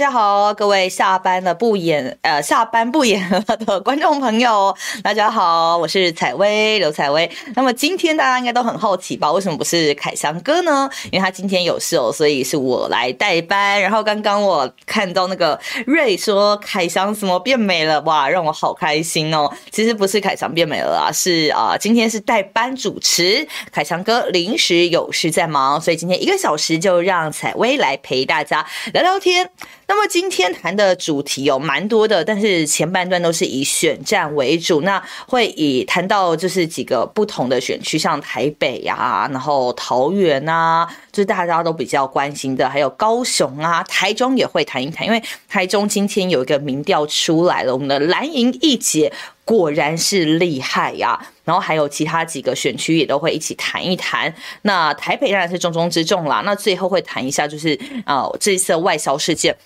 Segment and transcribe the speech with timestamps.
[0.00, 7.30] 大家好，各位下班了不演呃下班不演了的观众朋友， 大家好，我是采薇刘采薇。
[7.54, 9.30] 那么今天大家应该都很好奇吧？
[9.30, 10.88] 为什么不是凯翔哥呢？
[11.12, 13.78] 因为他今天有事哦，所以是我来代班。
[13.78, 19.52] 然后刚刚我看到那个瑞说凯翔怎么变美了，哇，让我好开心哦。
[19.70, 29.50] 其实不是凯翔变美了啊，是啊、今天是代班主持，凯翔哥临时有事在忙，所以今天一个小时就让采薇来陪大家聊聊天。
[29.90, 49.12] 那么今天谈的主题有蛮多的，但是前半段都是以选战为主，那会以谈到就是几个不同的选区，像台北呀、啊，然后桃园啊，就是大家都比较关心的，还有高雄啊、台中也会谈一谈，因为台中今天有一个民调出来了，我们的蓝营一姐
[49.44, 54.32] 果然是厉害呀、然后还有其他几个选区也都会一起谈一谈。
[54.62, 59.56] 那台北当然是重中之重啦，那最后会谈一下就是啊、呃、这一次外销事件。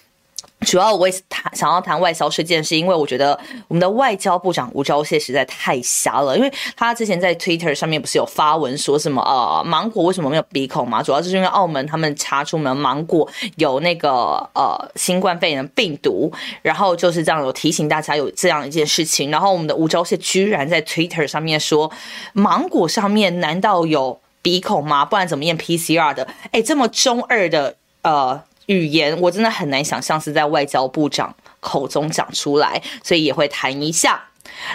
[0.65, 11.03] 主要我也谈想要谈外销事件，是因为我觉得我们的外交部长吴钊燮实在太瞎了，因为他之前在 Twitter 上面不是有发文说什么呃芒果为什么没有鼻孔嘛？
[11.03, 14.11] 主要就是因为澳门他们查出了芒果有那个
[14.55, 21.91] 呃新冠肺炎病毒，然后就是这样有提醒大家有这样一件事情，然后我们的吴钊燮居然在 Twitter 上面说
[22.33, 25.05] 芒果上面难道有鼻孔吗？
[25.05, 26.27] 不然怎么验 PCR 的？
[26.53, 28.43] 哎，这么中二的呃。
[28.66, 34.25] 语言我真的很难想象是在外交部长口中讲出来，所以也会谈一下。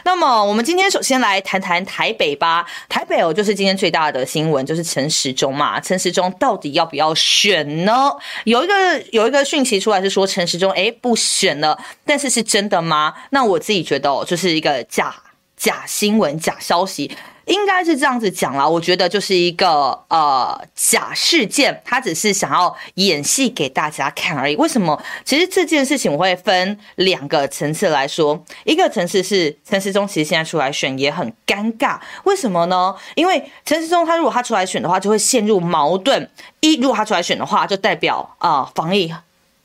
[0.03, 2.65] 那么我们今天首先来谈谈台北吧。
[2.89, 5.79] 台北哦，就是今天最大的新闻，就是陈时中嘛。
[5.79, 8.11] 陈时中到底要不要选呢？
[8.45, 8.73] 有一个
[9.11, 13.13] 有一个讯息出来是说陈时中诶不选了，但是是真的吗？
[13.29, 15.15] 那我自己觉得哦，就是一个假
[15.55, 17.15] 假新闻、假消息。
[17.49, 24.55] 应该是这样子讲啦，我觉得就是一个呃假事件，他只是想要演戏给大家看而已。
[24.55, 25.01] 为什么？
[25.25, 32.95] 其实这件事情我会分两个层次来说，一个层次是陈时中其实现在出来选也很尴尬，为什么呢？
[33.15, 36.29] 因为陈时中他如果他出来选的话，就会陷入矛盾。
[36.59, 39.11] 一，如果他出来选的话，就代表啊、防疫，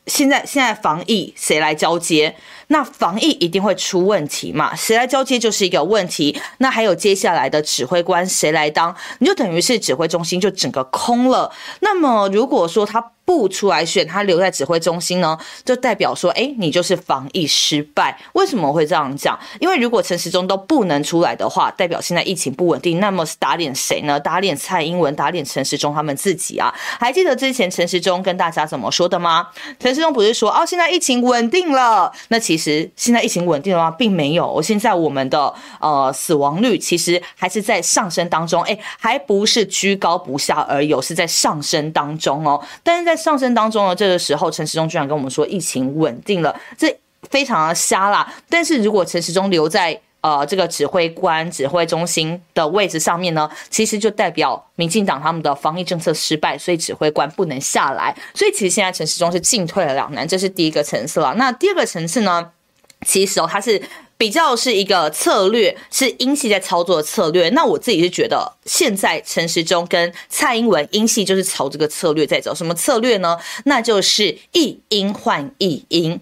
[0.07, 2.35] 现在现在防疫谁来交接？
[2.69, 4.75] 那防疫一定会出问题嘛？
[4.75, 6.39] 谁来交接就是一个问题。
[6.59, 8.95] 那还有接下来的指挥官谁来当？
[9.19, 11.53] 你就等于是指挥中心就整个空了。
[11.81, 18.19] 那么如果说他不出来选，他留在指挥中心呢，就代表说，哎，你就是防疫失败。
[18.35, 19.39] 为什么会这样讲？
[19.61, 23.01] 因为如果陈时中都不能出来的话，代表现在疫情不稳定。
[23.01, 24.21] 那么是打脸谁呢？
[24.21, 26.75] 打脸蔡英文，打脸陈时中他们自己啊？
[27.01, 29.49] 还记得之前陈时中跟大家怎么说的吗？
[29.81, 32.13] 陈时中不是说，哦，现在疫情稳定了。
[32.29, 33.91] 那其其实现在疫情稳定的话？
[33.91, 34.47] 并没有。
[34.47, 42.63] 我现在我们的呃死亡率其实还是在上升当中，哎，还不是居高不下而有，是在上升当中哦。
[42.83, 46.93] 但是在在上升当中呢，这个时候陈时中居然跟我们说疫情稳定了，这
[47.31, 48.35] 非常的瞎啦。
[48.49, 58.17] 但是如果陈时中留在呃这个指挥官、指挥中心的位置上面呢，其实就代表民进党他们的防疫政策失败，所以指挥官不能下来。
[58.33, 61.35] 所以其实现在陈时中是进退两难，这是第一个层次了。
[61.35, 62.51] 那第二个层次呢，
[63.07, 63.83] 其实哦，他是。
[64.17, 67.49] 比较是一个策略，是英系在操作的策略。
[67.49, 72.55] 那我自己是觉得，现在陈时中跟蔡英文英系就是朝这个策略在走。
[72.55, 73.37] 什么策略呢？
[73.65, 76.19] 那就是一英换一英。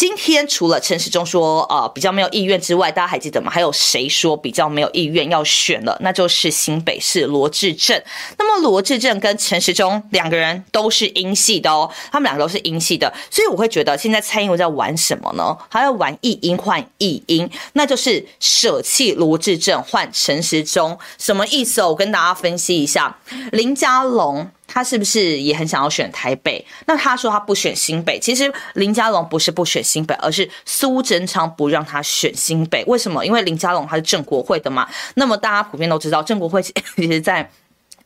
[0.00, 3.50] 今天除了陈时中说呃比较没有意愿之外，大家还记得吗？
[3.52, 5.94] 还有谁说比较没有意愿要选了？
[6.00, 8.02] 那就是新北市罗智正。
[8.38, 15.54] 那么罗智正跟陈时中两个人都是英系的哦，他们两个都是英系的，所以我会觉得现在蔡英文在玩什么呢？
[15.68, 17.50] 他要玩一英换一英。
[17.74, 21.90] 那就是舍弃罗智正换陈时中，什么意思哦？
[21.90, 23.18] 我跟大家分析一下。
[23.52, 26.64] 林佳龙他是不是也很想要选台北？
[26.86, 32.84] 那他说他不选新北，其实林佳龙不是不选新北，而是苏贞昌不让他选新北。
[32.86, 33.26] 为什么？
[33.26, 34.88] 因为林佳龙他是郑国会的嘛。
[35.14, 36.72] 那么大家普遍都知道，郑国会 其
[37.10, 37.50] 实在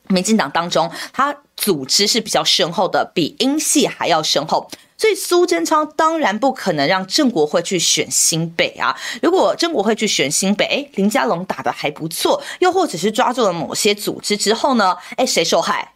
[0.08, 1.36] 民进党当中，他。
[1.56, 4.68] 组织是比较深厚的，比英系还要深厚。
[4.98, 8.94] 所以苏贞昌当然不可能让郑国会去选新北啊。
[9.22, 15.93] 如果郑国会去选新北，哎，林佳龙打得还不错，又或者是抓住了某些组织之后呢，哎，谁受害？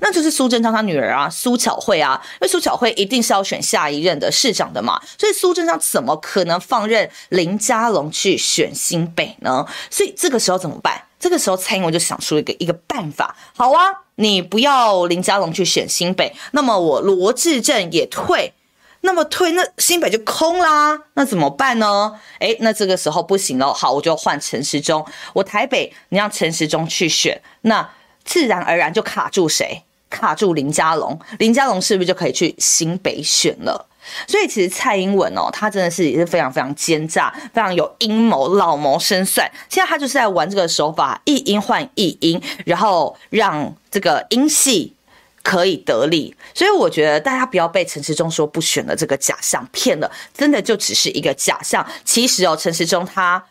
[0.00, 2.20] 那就是苏贞昌他女儿啊，苏巧慧啊。
[2.34, 9.66] 因为苏巧慧一定是要选下一任的市长的嘛，所以苏贞昌怎么可能放任林佳龙去选新北呢？
[9.90, 11.04] 所以这个时候怎么办？
[11.18, 13.82] 这个时候蔡英文就想出了一个一个办法，好啊，
[14.14, 18.54] 你不要林佳龙去选新北，那么我罗致政也退，
[19.02, 22.18] 那么退那新北就空啦，那怎么办呢？
[22.38, 25.04] 诶，那这个时候不行了，好，我就换陈时中，
[25.34, 27.90] 我台北你让陈时中去选，那
[28.24, 29.82] 自然而然就卡住谁？
[30.10, 33.86] 卡住林佳龙，林佳龙是不是就可以去新北选了？
[34.26, 39.48] 所以其实蔡英文哦，他真的是也是非常非常奸诈，非常有阴谋，老谋深算。
[39.68, 44.94] 现在他就是在玩这个手法，一阴换一阴，然后让这个英系
[45.42, 46.34] 可以得利。
[46.54, 51.86] 所以我觉得大家不要被陈时中说不选的这个假象骗了，真的就只是一个假象。
[52.04, 53.44] 其实哦，陈时中他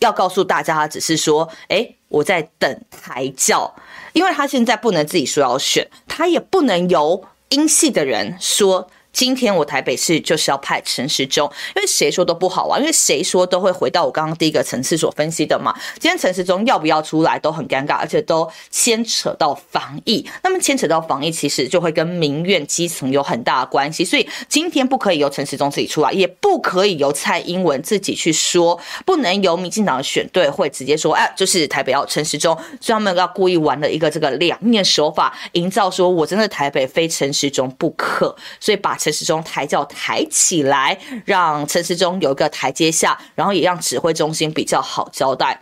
[0.00, 3.72] 要告诉大家，他只是说，哎，我在等抬轿，
[4.12, 8.90] 因为他现在不能自己说要选，他也不能由英系的人说。
[9.12, 15.74] 今天我台北市就是要派陈时中，因为谁说都不好啊，因为谁说都会回到我刚刚第一个层次所分析的嘛。
[16.00, 20.26] 今天陈时中要不要出来都很尴尬，而且都牵扯到防疫。
[20.42, 24.02] 那么牵扯到防疫，其实就会跟民怨基层有很大的关系。
[24.02, 38.96] 所以今天不可以由陈时中自己出来，也不可以由蔡英文自己去说，不能由民进党的选队会直接说，哎，就是台北要陈时中，所以他们要故意玩的一个这个两面手法，营造说我真的台北非陈时中不可，所以把。
[39.02, 45.60] 陈时中抬轿抬起来，让陈时中有一个台阶下，然后也让指挥中心比较好交代。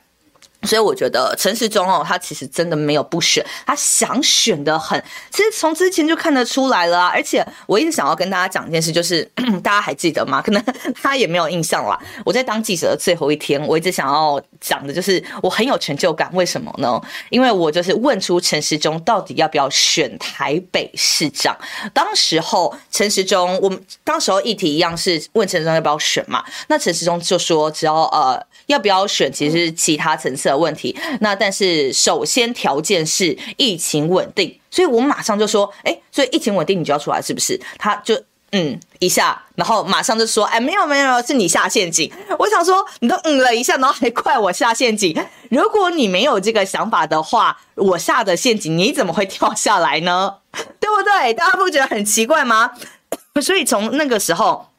[0.65, 5.03] 所以我觉得陈时中哦，他其实真的没有不选，他想选的很。
[5.31, 7.11] 其实从之前就看得出来了啊。
[7.15, 9.23] 而且我一直想要跟大家讲一件事，就是
[9.65, 10.43] 大家还记得吗？
[10.43, 10.63] 可能
[11.03, 11.99] 他也没有印象啦。
[12.25, 16.31] 我在当记者的最后一天，我一直想要讲的就是我很有成就感。
[16.35, 17.01] 为什么呢？
[17.31, 21.57] 因为我就是问出陈时中到底要不要选台北市长。
[21.95, 26.45] 当时候陈时中，我们当时候议题一样是问陈时中要不要选嘛。
[26.69, 28.45] 那陈时中就说只要呃。
[28.67, 30.97] 要不要选，其实其他层次的问题。
[31.21, 37.59] 那但是首先条件是疫情稳定，所以我马上就说，哎，所以疫情稳定你就要出来，是不是？
[37.79, 38.21] 他就
[38.53, 42.11] 嗯一下，然后马上就说，哎，没有没有，是你下陷阱。
[42.39, 45.17] 我想说，你都嗯了一下，然后还怪我下陷阱。
[45.51, 50.37] 如果你没有这个想法的话，我下的陷阱你怎么会跳下来呢？
[50.53, 51.33] 对不对？
[51.35, 52.73] 大家不觉得很奇怪吗？
[53.41, 54.70] 所以从那个时候。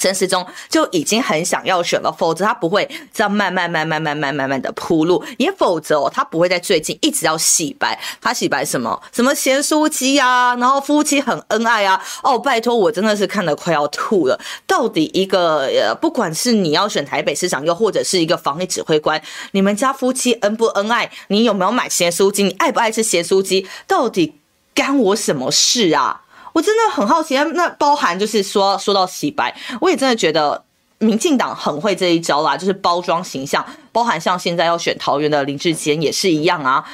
[0.00, 7.98] 陈时中就已经很想要选了，否则他不会这样慢慢、慢慢、慢慢、慢慢的铺路，也否则哦，他不会在最近一直要洗白。
[8.20, 9.00] 他洗白什么？
[9.12, 12.02] 什么咸酥鸡啊，然后夫妻很恩爱啊。
[12.22, 14.38] 哦，拜托，我真的是看得快要吐了。
[14.66, 21.10] 到底一个呃，不管是你要选台北市长，又或者是一个防疫指挥官，你们家夫妻恩不恩爱？
[21.28, 22.42] 你有没有买咸酥鸡？
[22.42, 23.66] 你爱不爱吃咸酥鸡？
[23.86, 24.34] 到底
[24.74, 26.22] 干我什么事啊？
[26.54, 30.64] 我真的很好奇，那包含就是说说到洗白，我也真的觉得
[30.98, 36.84] 民进党很会这一招啦，就是包装形象，包含像现在要选桃园的林志坚也是一样啊，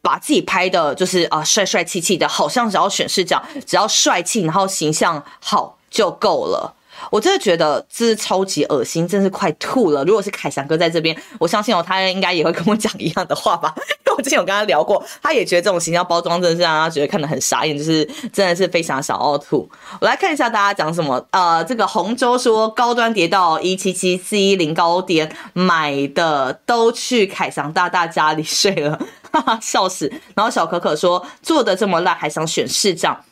[0.00, 6.74] 把自己拍的就是啊帅帅气气的，好像只要选市长，只要帅气，然后形象好就够了。
[7.10, 10.04] 我真的觉得这是超级恶心，真是快吐了。
[10.04, 13.74] 如果是凯翔哥在这边，我相信哦，他应该也会跟我讲一样的话吧。
[14.06, 19.68] 因为我之前有跟他聊过，他也觉得这种形象包装真的是让他觉得看得很傻眼，就是真的是非常想要吐。
[20.00, 21.24] 我来看一下大家讲什么。
[21.30, 28.98] 呃，这个洪州说高端跌到一七七四一零高点买的都去凯翔大大家里睡了，
[29.32, 30.12] 哈哈，笑死。
[30.34, 33.24] 然后小可可说做的这么烂还想选市长，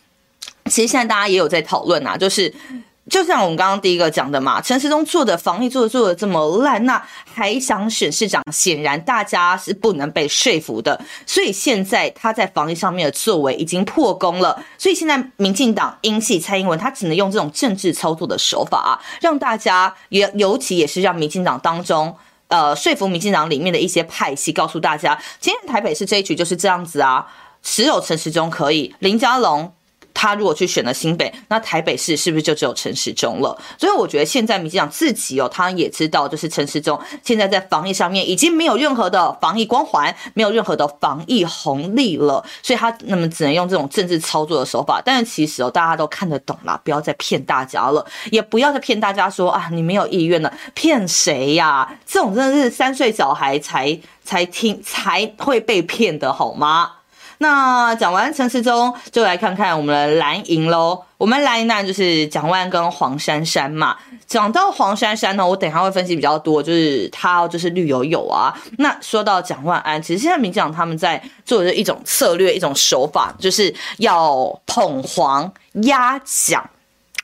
[0.66, 2.52] 其实现在大家也有在讨论啊，就是。
[3.10, 7.02] 就像我们刚刚第一个讲的嘛，陈时中做的防疫做的做的这么烂，那
[7.34, 10.98] 还想选市长，显然大家是不能被说服的。
[11.26, 14.64] 所以现在他在防疫上面的作为已经破功了。
[14.78, 22.16] 所以现在民进党英系蔡英文，他只能用这种政治操作的手法啊，让大家也尤其也是让民进党当中，
[22.46, 27.26] 呃，说服民进党里面的一些派系，告诉大家，今天台北市这一局就是这样子啊，
[27.62, 29.74] 只有陈时中可以，林佳龙。
[30.14, 33.56] 他如果去选了新北，那台北市是不是就只有陈时中了？
[33.78, 45.02] 所以我觉得现在民进党自己哦，他也知道，就是陈时中现在在防疫上面已经没有任何的防疫光环，没有任何的防疫红利了，所以他那么只能用这种政治操作的手法。
[45.04, 51.98] 但是其实哦，大家都看得懂啦，不要再骗大家了，也不要再骗大家说啊，你没有意愿了，骗谁呀？
[52.06, 56.92] 这种真的是三岁小孩才才听才会被骗的好吗？
[57.42, 61.02] 那讲完陈时中，就来看看我们的蓝营喽。
[61.18, 63.96] 我们蓝营呢，就是蒋万跟黄珊珊嘛。
[64.28, 68.54] 讲到黄珊珊呢，我等一下会分析比较多，就是她就是绿油油啊。
[68.78, 76.64] 那说到蒋万安，其实现在民进党他们在做的一种策略、一种手法，就是要捧黄压蒋。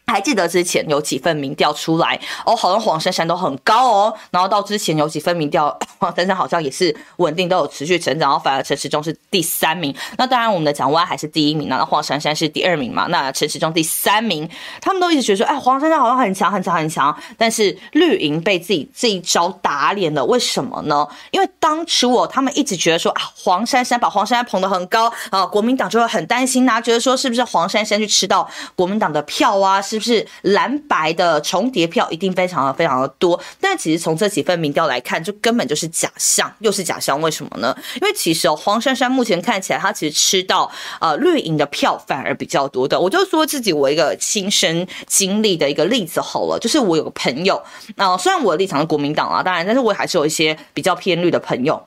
[0.08, 9.94] 还记得之前有几份民调出来哦，好像黄珊珊都很高哦，然后到之前有几份民调， 黄珊珊好像也是稳定都有持续成长，然后反而陈时中是第三名。
[10.16, 13.06] 那当然我们的蒋万还是第一名，那黄珊珊是第二名嘛？
[13.10, 14.48] 那陈时中第三名，
[14.80, 21.06] 他们都一直觉得说，哎，黄珊珊好像很强很强很强，但是绿营被自己这一招打脸了，为什么呢？
[21.30, 29.82] 因为当初哦，他们一直觉得说啊，黄珊珊把黄珊珊捧得很高啊，国民党就会很担心呐、觉得说是不是黄珊珊去吃到国民党的票啊？
[29.82, 29.97] 是。
[29.98, 37.20] 就是蓝白的重叠票一定非常的非常的多，但其实从这几份民调来看，就根本就是假象，又是假象。
[37.20, 37.76] 为什么呢？
[37.96, 42.98] 因为其实哦，黄珊珊目前看起来，她其实吃到呃绿营的票反而比较多的。
[42.98, 47.60] 我就说自己我一个亲身经历的一个例子好了，就是我有个朋友，
[47.96, 51.82] 啊、虽然我的立场是国民党啊，当然，但是我还是有一些比较偏绿的朋友。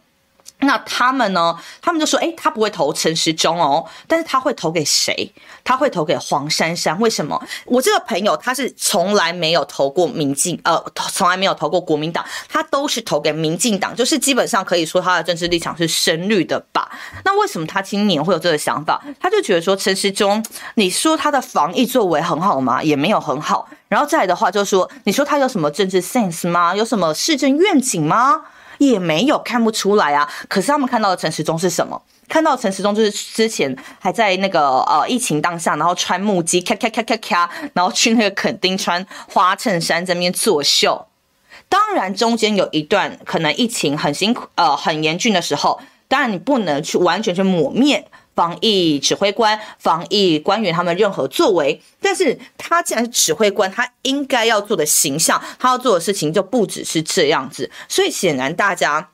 [0.62, 1.56] 那他们呢？
[1.82, 5.34] 他们就说：“诶，他不会投陈时中哦，但是他会投给谁？
[5.64, 7.00] 他会投给黄珊珊。
[7.00, 7.42] 为什么？
[7.66, 16.92] 我这个朋友他是从来没有投过民进，呃，从来没有投过国民党，他都是投给民进党，就是基本上可以说他的政治立场是深绿的吧。
[17.26, 19.02] 那为什么他今年会有这个想法？
[19.20, 20.44] 他就觉得说陈时中，
[20.76, 22.84] 你说他的防疫作为很好吗？
[22.84, 23.68] 也没有很好。
[23.88, 26.76] 然后再来的话，就是说你说他有什么政治 sense 吗？
[26.76, 28.42] 有什么市政愿景吗？”
[28.90, 32.02] 也没有看不出来啊，可是他们看到的陈时中是什么？
[32.28, 41.06] 看到陈时中就是之前还在那个呃疫情当下，然后穿木屐咔咔咔咔咔，然后去那个垦丁穿花衬衫在那边作秀。
[41.70, 48.08] 当然中间有一段可能疫情很辛苦呃很严峻的时候，当然你不能去完全去抹灭。
[48.36, 57.70] 防疫指挥官、防疫官员他们任何作为，但是他既然是指挥官，他应该要做的形象，他要做的事情就不只是这样子。
[57.90, 59.10] 所以显然大家，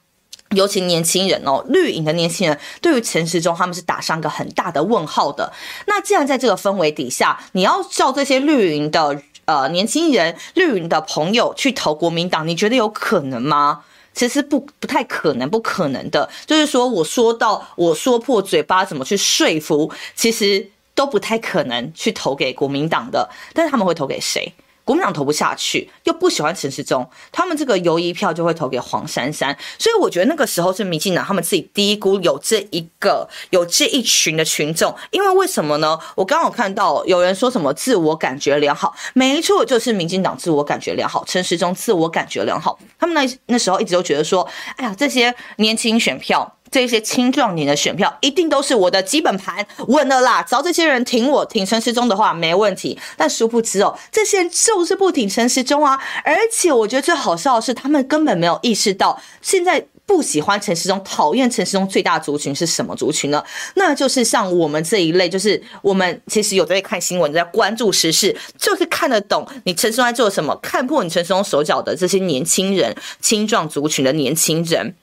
[0.52, 5.52] 尤其年轻人哦，绿营的年轻人，对于陈时中他们是打上个很大的问号的。
[5.88, 13.82] 那既然在这个氛围底下，你要叫这些绿营的呃年轻人、绿营的朋友去投国民党，你觉得有可能吗？
[14.18, 16.28] 其实不不太可能，不可能的。
[16.48, 23.30] 就是说，我说到我说破嘴巴，怎么去说服，其实都不太可能去投给国民党的。
[23.54, 24.52] 但是他们会投给谁？
[24.88, 29.54] 国民党投不下去，又不喜欢陈时中，他们这个游移票就会投给黄珊珊。
[29.78, 36.00] 所以我觉得那个时候是民进党他们自己低估有这一个有这一群的群众，因为为什么呢？
[36.16, 42.80] 我刚好看到有人说什么自我感觉良好，没错，就是民进党自我感觉良好，陈时中自我感觉良好。
[42.98, 46.57] 他们那那时候一直都觉得说，哎呀，这些年轻选票。
[46.70, 52.98] 这些青壮年的选票一定都是我的基本盘稳了啦，只要这些人挺我挺陈时中的话没问题。
[53.16, 56.00] 但殊不知哦，这些人就是不挺陈时中啊！
[56.24, 63.44] 而且我觉得最好笑的是，他们根本没有意识到，现在不喜欢陈时中、讨厌陈时中最大族群是什么族群呢？
[63.76, 74.96] 那就是像我们这一类，就是我们其实有在看新闻、在关注时事，就是看得懂你陈时中在做什么，看破你陈时中手脚的这些年轻人、青壮族群的年轻人。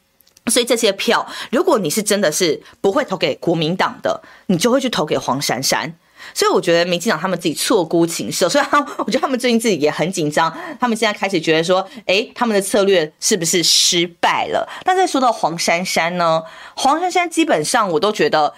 [0.51, 5.95] 所以这些票，如果你是真的是不会投给国民党的，你就会去投给黄珊珊。
[6.33, 8.65] 所以我觉得民进党他们自己错估情势，所以
[8.99, 10.55] 我觉得他们最近自己也很紧张。
[10.81, 14.67] 他们现在开始觉得说，诶，他们的策略是不是失败了？
[14.87, 16.43] 那再说到黄珊珊呢？
[16.77, 18.55] 黄珊珊基本上我都觉得，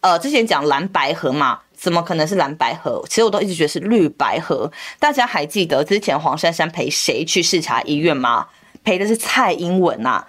[0.00, 3.04] 呃，之前讲蓝白河嘛，怎么可能是蓝白河？
[3.08, 4.70] 其实我都一直觉得是绿白河。
[4.98, 8.46] 大家还记得之前黄珊珊陪谁去视察医院吗？
[8.82, 10.28] 陪的是蔡英文呐、啊。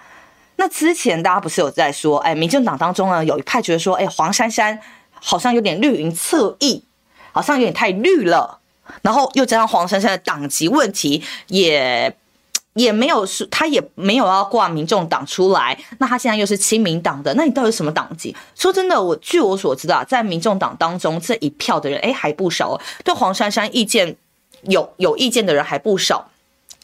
[0.57, 4.79] 那之前大家不是有在说，哎，民进党当中呢有一派觉得说，哎，黄珊珊
[5.13, 6.83] 好像有点绿营侧翼，
[7.31, 8.59] 好像有点太绿了。
[9.01, 12.15] 然后又加上黄珊珊的党籍问题，也
[12.73, 15.77] 也没有说他也没有要挂民众党出来。
[15.97, 18.35] 那他现在又是亲民党的，那你到底什么党籍？
[18.53, 24.15] 说真的，我据我所知道，在民众党当中这一票的人，哎，还不少，对黄珊珊意见
[24.61, 26.29] 有有意见的人还不少。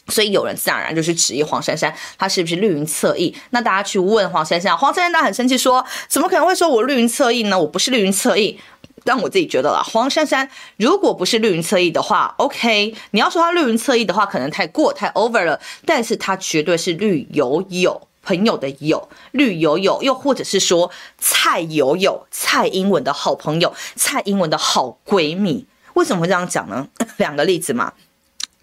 [0.08, 3.34] 所以有人自然而然就是质疑黄珊珊，她是不是绿营侧翼？
[3.50, 7.58] 那大家去问黄珊珊，黄珊珊她很生气说：“怎么可能会说我绿营侧翼呢？
[7.58, 8.58] 我不是绿营侧翼。”
[9.04, 15.58] 但我自己觉得啦，黄珊珊如果不是绿云侧翼的话，OK，你要说她绿云侧翼的话，可能太过太 over 了。
[15.84, 25.66] 但是她绝对是绿友友朋友的友，绿友友，又或者是说蔡友友，蔡英文的好朋友，蔡英文的好闺蜜。
[25.94, 26.86] 为什么会这样讲呢？
[27.18, 27.92] 两个例子嘛。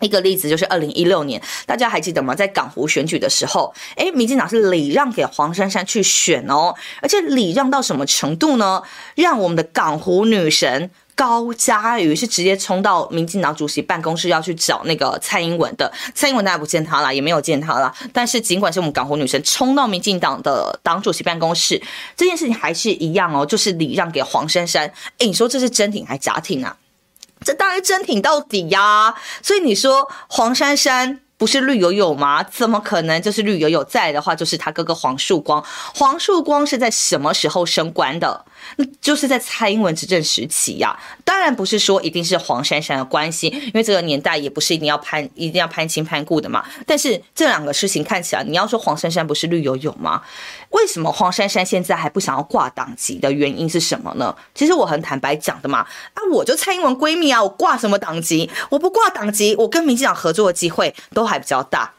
[0.01, 2.33] 一个例子就是二零一六年，大家还记得吗？
[2.33, 8.81] 在港湖选举的时候，诶，民进党是礼让给黄珊珊去选哦，而且礼让到什么程度呢？
[9.15, 17.93] 让我们的港湖女神高嘉瑜是直接冲到民进党主席办公室要去找那个蔡英文的，蔡英文大家不见他了，也没有见他了。
[18.13, 21.81] 但是尽管是我们港湖女神冲到民进党的党主席办公室，
[22.15, 24.85] 这件事情还是一样哦，就是礼让给黄珊珊。
[25.17, 26.73] 诶，你说这是真挺还是假挺啊？
[27.41, 32.43] 这当然真挺到底呀、所以你说黄珊珊不是绿油油吗？
[32.43, 33.83] 怎么可能就是绿油油？
[33.83, 35.63] 在的话就是他哥哥黄树光，
[35.95, 38.45] 黄树光是在什么时候升官的？
[38.77, 46.63] 那就是在蔡英文执政时期呀，当然不是说一定是黄珊珊的关系，因为这个年代也不是一定要攀一定要攀亲攀故的嘛。
[46.85, 50.21] 但是这两个事情看起来，你要说黄珊珊不是绿油油吗？
[50.69, 54.35] 为什么黄珊珊现在还不想要挂党籍的原因是什么呢？
[54.53, 58.49] 其实我很坦白讲的嘛，啊，我就蔡英文闺蜜啊，我挂什么党籍？
[58.69, 61.93] 我不挂党籍，我跟民进党合作的机会都还比较大。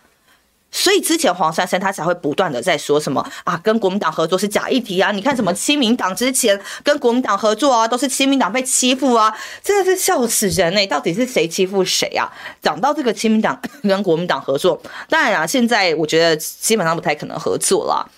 [0.72, 5.10] 所以之前黄珊珊她才会不断的在说什么啊，跟国民党合作是假议题啊！
[5.10, 12.30] 你看什么亲民党之前跟国民党合作啊，都是亲民党被欺负啊， 真的是笑死人呢、到底是谁欺负谁啊？
[12.62, 18.08] 讲到这个亲民党跟国民党合作，当然啊，现在我觉得基本上不太可能合作了。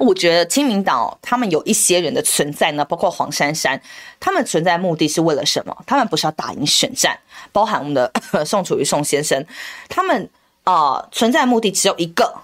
[0.00, 3.80] 我觉得亲民党他们有一些人的存在呢，包括黄珊珊，
[4.18, 5.76] 他们存在目的是为了什么？
[5.86, 7.18] 他们不是要打赢选战，
[7.52, 8.12] 包含我们的
[8.44, 9.46] 宋楚瑜宋先生，
[9.88, 10.28] 他们。
[10.64, 12.34] 啊、存在目的只有一个，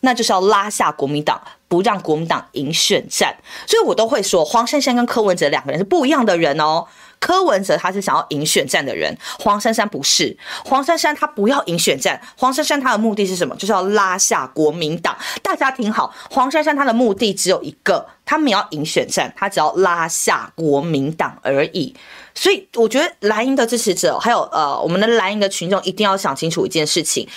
[0.00, 3.36] 那就是要拉下国民党，不让国民党赢选战。
[3.66, 6.86] 所以我都会说，黄珊珊跟柯文哲两个人是不一样的人哦。
[7.20, 10.36] 柯文哲他是想要赢选战的人，黄珊珊不是。
[10.64, 13.56] 黄珊珊他不要赢选战，黄珊珊他的目的是什么？
[13.56, 15.18] 就是要拉下国民党。
[15.42, 21.92] 大家听好，黄珊珊他的目的只有一个，他没有要赢选战，他只要拉下国民党而已。
[22.36, 27.28] 所以我觉得蓝营的支持者，还有呃我们的蓝营的群众，一定要想清楚一件事情。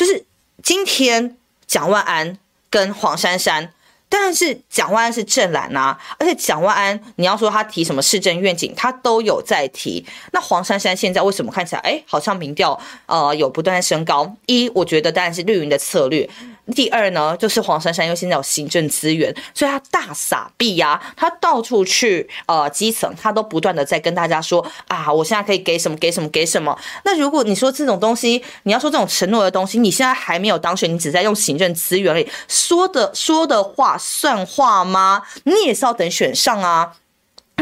[0.00, 0.24] 就是
[0.62, 2.38] 今天蒋万安
[2.70, 3.74] 跟黄珊珊，
[4.08, 10.02] 但是蒋万安是正蓝啊，而且蒋万安你要说他提什么市政愿景，他都有在提。
[10.32, 14.34] 那黄珊珊现在为什么看起来哎，好像民调呃有不断升高？
[14.46, 16.26] 一，我觉得当然是绿营的策略。
[16.70, 26.78] 第二呢，就是黄珊珊因为现在有行政资源，所以他大撒币呀，他到处去呃基层，他都不断的在跟大家说啊，我现在可以给什么给什么给什么。
[27.04, 35.22] 那如果你说这种东西，你要说这种承诺的东西，你现在还没有当选，你只在用行政资源里说的说的话算话吗？
[35.44, 36.92] 你也是要等选上啊。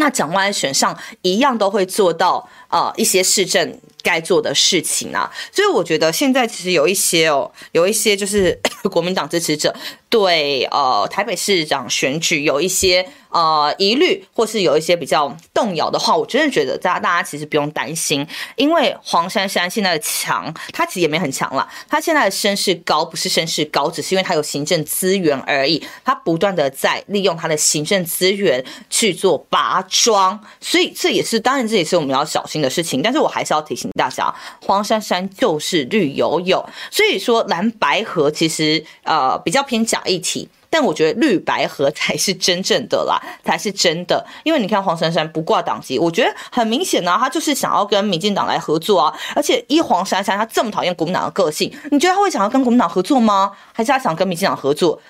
[0.00, 8.58] 那蒋万安选上一样都会做到呃一些市政该做的事情啊，所以我觉得现在其实有一些哦，有一些就是
[8.90, 9.74] 国民党支持者
[10.08, 13.08] 对呃台北市长选举有一些。
[13.30, 18.26] 呃，疑虑或是有一些比较动摇的话，我真的觉得大家大家其实不用担心，
[18.56, 21.68] 因为黄珊珊现在的强，她其实也没很强了。
[21.90, 25.86] 她现在的声势高，不是声势高，只是因为她有行政资源而已。
[26.02, 33.00] 她不断的在利用她的行政资源去做拔庄，所以这也是当然这也是我们要小心的事情。
[33.02, 40.48] 但是我还是要提醒大家，黄珊珊就是绿油油，所以说蓝白合其实呃比较偏假议题。
[40.70, 44.22] 但我觉得绿白合才是真正的啦，才是真的。
[44.44, 49.18] 因为你看黄珊珊不挂党籍，我觉得很明显呢、啊，他就是想要跟民进党来合作啊。
[49.34, 53.50] 而且依黄珊珊他这么讨厌国民党的个性，你觉得他会想要跟国民党合作吗？
[53.72, 55.00] 还是他想跟民进党合作？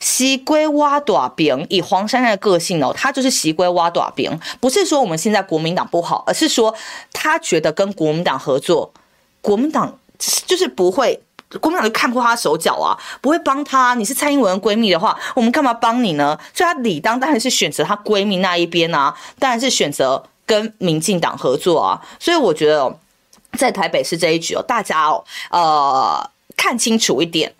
[0.00, 4.38] 西龟挖大饼，以黄珊珊的个性哦，他就是西龟挖大饼。
[4.60, 6.74] 不是说我们现在国民党不好，而是说
[7.12, 8.92] 他觉得跟国民党合作，
[9.40, 9.98] 国民党
[10.46, 11.22] 就是不会。
[11.60, 13.94] 国民党就看破他手脚啊，不会帮他。
[13.94, 16.36] 你是蔡英文闺蜜的话，我们干嘛帮你呢？
[16.52, 22.02] 所以，他理当当然是选择他闺蜜那一边啊，当然是选择跟民进党合作啊。
[22.18, 22.98] 所以，我觉得
[23.56, 27.54] 在台北市这一局哦，大家哦，呃，看清楚一点，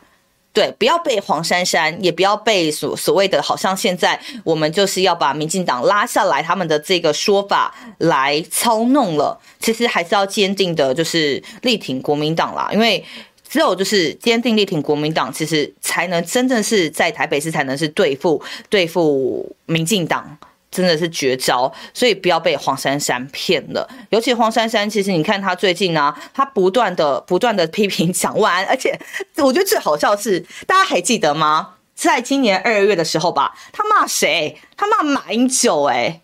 [0.57, 9.39] 对，不要被黄珊珊，也不要被所所谓的，好像现在我们就是要把民进党拉下来，他们的这个说法来操弄了。
[9.61, 13.05] 其实还是要坚定的，就是力挺国民党啦，因为。
[13.49, 20.37] 只有就是坚定力挺国民党，其实才能真正是在台北市才能是对付对付民进党，
[20.77, 21.73] 真的是绝招。
[21.95, 23.89] 所以不要被黄珊珊骗了。
[24.11, 28.99] 尤其黄珊珊，其实你看她最近呢、啊，她不断的不断的批评蒋万安，而且
[29.37, 31.75] 我觉得最好笑的是，大家还记得吗？
[31.95, 34.61] 在今年二月的时候吧，他骂谁？
[34.77, 36.21] 他骂马英九、欸，哎，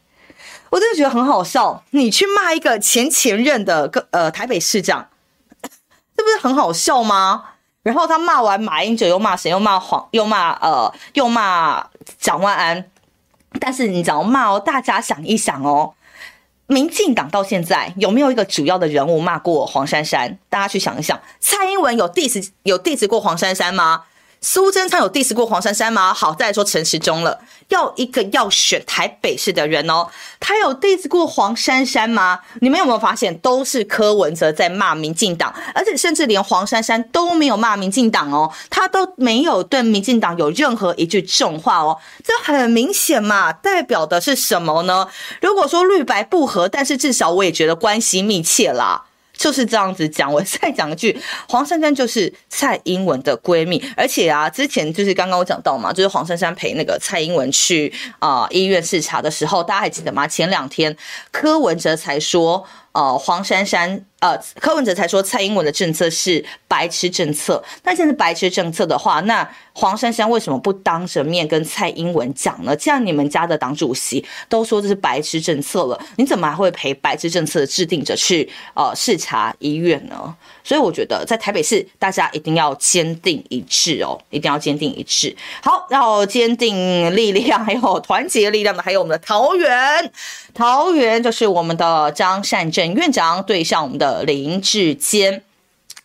[0.68, 1.82] 我真的觉得很好笑。
[1.90, 5.08] 你去骂一个前前任的个呃台北市长。
[6.14, 7.44] 这不是很好笑吗？
[7.82, 9.50] 然后他骂完马英九，又骂谁？
[9.50, 11.88] 又骂黄，又骂呃，又骂
[12.20, 12.91] 蒋万安。
[13.60, 15.94] 但是你只要骂哦，大家想一想哦，
[16.66, 20.38] 民进党到现在有没有一个主要的人物骂过黄珊珊？
[20.48, 24.04] 大家去想一想，蔡英文有 diss 有 diss 过黄珊珊吗？
[24.44, 26.12] 苏贞昌有 diss 过黄珊珊吗？
[26.12, 30.08] 好，再来说陈时中了，要一个要选台北市的人哦，
[30.40, 32.40] 他有 diss 过黄珊珊吗？
[32.60, 45.06] 你们有没有发现，都是柯文哲在骂民进党，而且甚至连黄珊珊都没有骂民进党哦，他都没有对民进党有任何一句重话哦，这很明显嘛，代表的是什么呢？
[45.40, 49.04] 如果说绿白不合，但是至少我也觉得关系密切啦。
[49.42, 60.28] 就是这样子讲，我再讲一句， 黄珊珊就是蔡英文的闺蜜，而且啊，之前就是刚刚我讲到嘛，就是黄珊珊陪那个蔡英文去啊、医院视察的时候，大家还记得吗？
[60.28, 60.96] 前两天
[61.32, 62.64] 柯文哲才说。
[62.92, 67.62] 呃，黄珊珊，呃，柯文哲才说蔡英文的政策是白痴政策。
[67.84, 72.76] 那现在白痴政策的话，那黄珊珊为什么不当着面跟蔡英文讲呢？
[72.76, 80.36] 既然你们家的党主席都说这是白痴政策了，你怎么还会陪白痴政策的制定者去呃视察医院呢？
[80.64, 85.34] 所以我觉得在台北市，大家一定要坚定一致哦，一定要坚定一致。
[85.62, 90.12] 好，然后坚定力量， 还有团结力量的，还有我们的桃园，
[90.54, 95.42] 桃园就是我们的张善政院长对上我们的林志坚。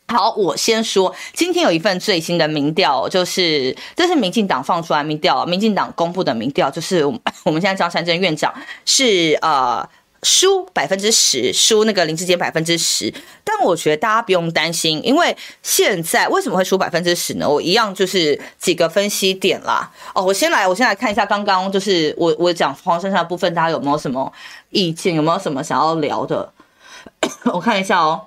[0.07, 8.53] 好，我先说，今天有一份最新的民调，就是这是民进党放出来民调，民进党公布的民调，就是我们 我们现在张善政院长
[8.85, 9.87] 是呃。
[10.23, 17.47] 输百分之十，输那个林志坚百分之十，但我觉得大家不用担心，因为现在为什么会输百分之十呢？
[17.47, 19.91] 我一样就是几个分析点啦。
[20.13, 24.31] 哦，我先来，我先来看一下刚刚就是我我讲黄珊珊的部分，大家有没有什么
[24.69, 25.13] 意见？
[25.13, 26.51] 有没有什么想要聊的？
[27.53, 28.23] 我看一下哦。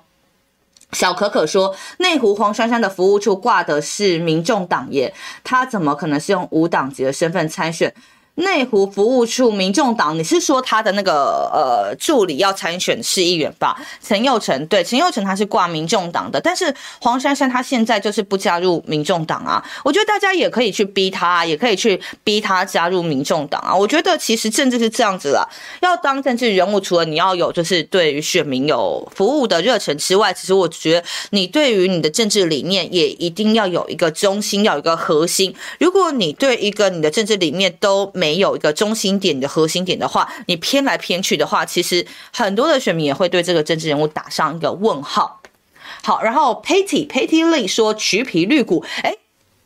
[0.93, 7.93] 小可可说，内湖黄珊珊的服务处挂的是民众党耶，他怎么可能是用无党籍的身份参选？
[8.35, 13.77] 内湖服务处民众党，你是说他的那个呃助理要参选市议员吧？
[14.01, 19.63] 陈佑成，对，陈佑成他是挂民众党的，但是黄珊珊他现在就是不加入民众党啊。
[19.83, 23.75] 我觉得大家也可以去逼他，也可以去逼他加入民众党啊。
[23.75, 25.47] 我觉得其实政治是这样子啦，
[25.81, 35.53] 要当政治人物，除了你要有就是对于选民有服务的热忱之外，其实我觉得你对于你的政治理念也一定要有一个中心，要有一个核心。
[35.79, 45.41] 如果你对一个你的政治理念都没有一个中心点的核心点的话，你偏来偏去的话，其实很多的选民也会对这个政治人物打上一个问号。
[46.03, 49.15] 好，然后 Patty Patty Lee 说橘皮绿股，哎，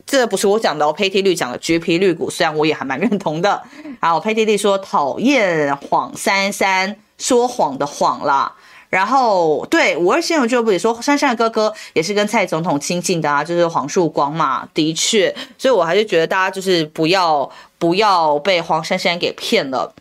[0.05, 3.61] 这不是我讲的哦，Patty Lee 讲的橘皮绿股，虽然我也还蛮认同的。
[3.99, 8.55] 好，Patty Lee 说讨厌黄珊珊说谎的谎啦。
[8.95, 14.65] 然后，对五二新闻俱乐部也说，珊珊的哥哥也是跟蔡总统亲近的啊，就是黄树光嘛。
[14.73, 19.93] 的确，所以我还是觉得大家就是不要不要被黄珊珊给骗了。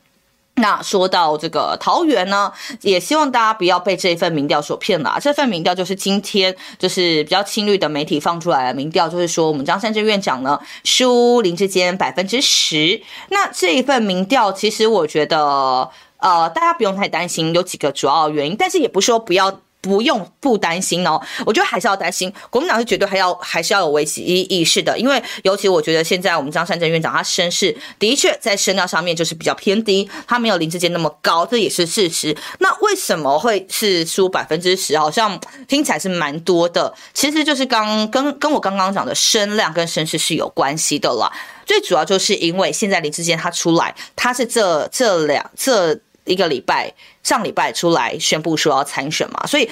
[0.54, 2.52] 那说到这个桃园呢，
[2.82, 5.18] 也希望大家不要被这一份民调所骗了啊。
[5.18, 13.02] 这份民调就是今天就是比较亲绿的媒体放出来的民调，就是说我们张善政院长呢输林志坚百分之十。
[13.30, 15.90] 那这一份民调，其实我觉得。
[16.24, 21.20] 呃，大家不用太担心，有几个主要原因，但是也不是说不要不用不担心哦。
[21.44, 32.34] 我觉得还是要担心，国民党是绝对还要还是要有危机意识的，因为尤其我觉得现在我们张善政院长他声势的确在声量上面就是比较偏低，他没有林志坚那么高，这也是事实。
[32.60, 34.96] 那为什么会是输 百分之十？
[34.96, 41.30] 好像听起来是蛮多的，其实就是刚跟跟我刚刚讲的声量跟声势是有关系的啦。
[41.66, 46.00] 最主要就是因为现在林志坚他出来，他是这这两这。
[46.24, 49.68] 一个礼拜，上礼拜出来宣布说要参选嘛，所以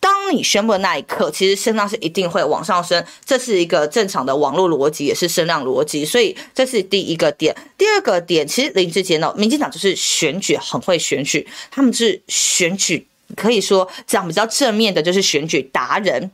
[0.00, 7.56] 当你宣布的那一刻，其实声量是一定会往上升，这是一个正常的网络逻辑，也是声量逻辑，所以这是第一个点。
[7.78, 16.30] 第二个点，其实林志杰呢，民进党就是选举很会选举，他们是选举可以说讲比较正面的，就是选举达人。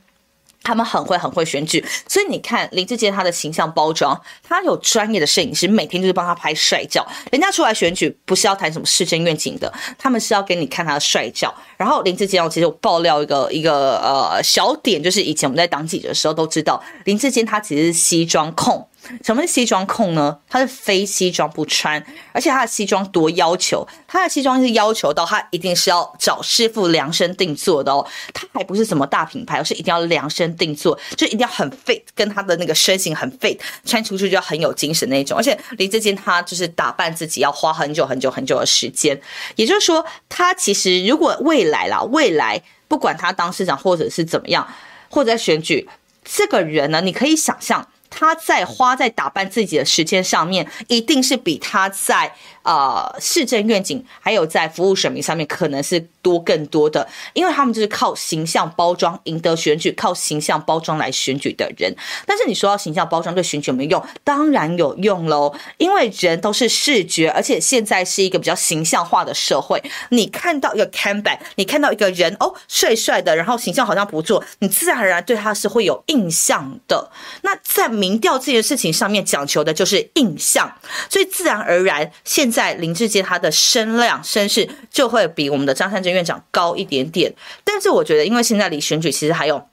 [0.63, 7.07] 他们很会很会选举，所以你看林志坚他的形象包装，他有专业的摄影师，每天就是帮他拍帅照。
[7.33, 11.55] 人家出来选举不是要谈什么市政愿景的，他们是要给你看他的帅照。
[11.77, 18.87] 然后林志坚，我其实我爆料一个一个呃小点，就是以前我们在当记者的时候都知道，林志坚他其实是西装控。
[19.25, 20.39] 什么是西装控呢？
[20.49, 28.07] 他是非西装不穿，而且他的西装多要求，他的西装是要求到他一定是要找师傅量身定做的哦。
[28.33, 35.37] 他还不是什么大品牌，而是一定要量身定做，就一定要很 fit，跟他的那个身形很 fit，穿出去就要很有精神那种。
[35.37, 39.21] 而且林志坚他就是打扮自己要花很久很久很久的时间，
[39.57, 44.69] 也就是说，他其实如果未来啦，未来不管他当市长或者是怎么样，
[45.09, 45.89] 或者在选举，
[46.23, 47.89] 这个人呢，你可以想象。
[48.11, 61.95] 他在花在打扮自己的时间上面，一定是比他在呃市政愿景还有在服务选民上面可能是多更多的，因为他们就是靠形象包装赢得选举，靠形象包装来选举的人。
[62.27, 64.05] 但是你说到形象包装对选举有没有用？
[64.23, 69.83] 当然有用喽，因为人都是视觉，而且现在是一个比较形象化的社会。
[70.11, 77.11] 你看到一个 Canva 你看到一个人哦，帅帅的，然后形象好像不错，你自然而然对他是会有印象的。
[77.43, 80.71] 那在民调这件事情上面讲求的就是印象，
[81.09, 87.33] 所以自然而然，现在林志杰他的声量声势就会比我们的张善政院长高一点点。
[87.65, 89.70] 但是我觉得，因为现在离选举其实还有。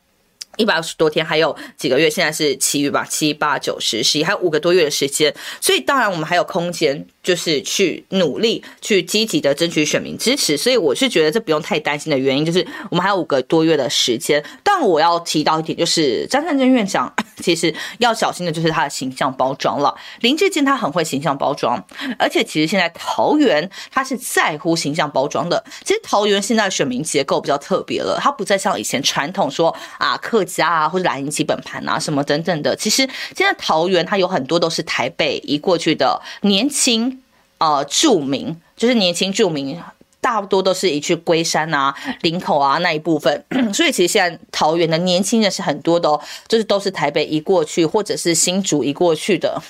[0.58, 10.58] 一百二十多天，还有几个月，现在是七月吧，七八九十十一，还有五个多月的时间，所以当然我们还有空间，就是去努力，去积极的争取选民支持。
[10.58, 14.44] 所以我是觉得这不用太担心的原因，就是我们还有五个多月的时间。
[14.64, 19.96] 但我要提到一点，就是张善政院长其实要小心的就是他的形象包装了。
[20.22, 21.86] 林志坚他很会形象包装，
[22.18, 25.64] 而且其实现在桃园他是在乎形象包装的。
[25.86, 30.44] 其实桃园现在的选民结构比较特别了，他不再像以前传统说啊客。
[30.48, 37.22] 家啊，或者蓝营基本盘啊，什么等等的，其实现在桃园它有很多都是台北移过去的年轻
[37.60, 39.80] 呃著名，就是年轻著名，
[40.20, 49.62] 大多都是移去龟山啊、林口啊那一部分， 所以其实现在桃园的年轻人是很多的哦，就是都是台北移过去，或者是新竹移过去的。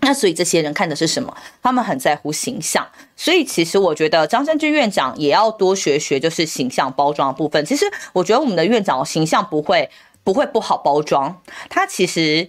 [0.00, 1.34] 那所以这些人看的是什么？
[1.62, 7.64] 他们很在乎形象，所以其实我觉得张善政院长也要多学学，就是形象包装的部分。
[7.64, 9.88] 其实我觉得我们的院长形象不会
[10.24, 12.48] 不会不好包装，他其实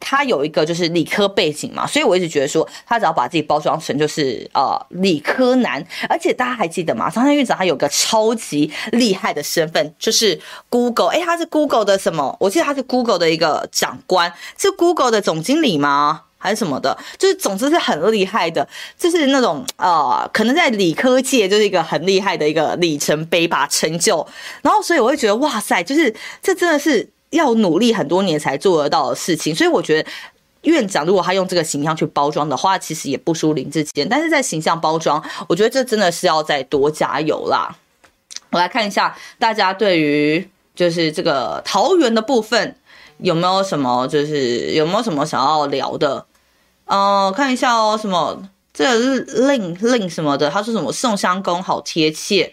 [0.00, 7.08] 他有一个就是理科背景嘛，所以我一直觉得说他只要把自己包装成就是呃理科男，而且大家还记得吗？
[7.08, 12.36] 张三院长他有个超级厉害的身份，就是 Google，哎，他是 Google 的什么？
[12.40, 16.22] 我记得他是 Google 的一个长官，是 Google 的总经理吗？
[16.42, 24.26] 还是什么的，就是总之是很厉害的，就是那种呃，可能在理科界就是一个很厉害的一个里程碑吧，成就。
[24.60, 29.54] 然后，所以我会觉得哇塞，就是这真的是要努力很多年才做得到的事情。
[29.54, 30.10] 所以我觉得
[30.62, 34.08] 院长如果他用这个形象去包装的话，其实也不输林志坚。
[34.08, 37.76] 但是在形象包装，我觉得这真的是要再多加油啦。
[38.50, 42.76] 我来看一下大家对于就是这个桃园的部分
[43.18, 46.26] 有没有什么，就是有没有什么想要聊的。
[46.98, 48.42] 哦、看一下哦，什么
[48.74, 50.50] 这个是令令什么的？
[50.50, 52.52] 他说什么宋襄公好贴切，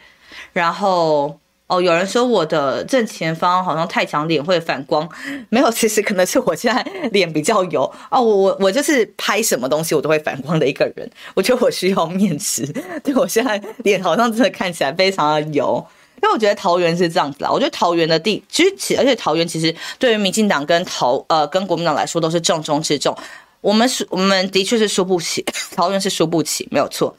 [0.54, 5.08] 然后哦，有人说我的正前方好像太强，脸会反光，
[5.50, 12.66] 没有，其实可能是我现在脸比较油 哦，我我我就是拍什么东西我都会反光的一个人，我觉得我需要面纸，
[13.04, 15.86] 对，我现在脸好像真的看起来非常的油，
[16.22, 23.16] 因为我觉得桃园是这样子啦，我觉得桃园的地其实而且桃园其实对于民进党跟桃呃跟国民党来说都是重中之重。
[23.62, 25.46] 我们输，我们的确是输不起，
[25.76, 27.16] 桃园是输不起，没有错，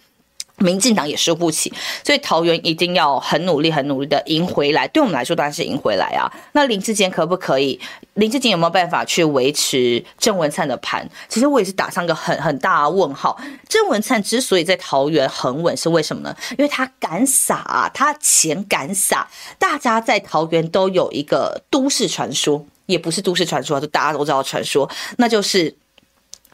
[0.57, 1.73] 民进党也输不起，
[2.05, 4.89] 所以桃园一定要很努力、很努力的赢回来。
[4.89, 6.31] 对我们来说，当然是赢回来啊。
[6.53, 7.79] 那林志坚可不可以？
[8.15, 11.09] 林志坚有没有办法去维持郑文灿的盘？
[11.29, 13.39] 其实我也是打上个很很大的问号。
[13.69, 16.37] 郑文灿之所以在桃园很稳，是为什么呢？
[16.53, 19.29] 因为他敢撒，他钱敢撒。
[19.59, 25.75] 大家在桃园都有一个都市传说，也不是都市传说，就大家都知道传说，那就是。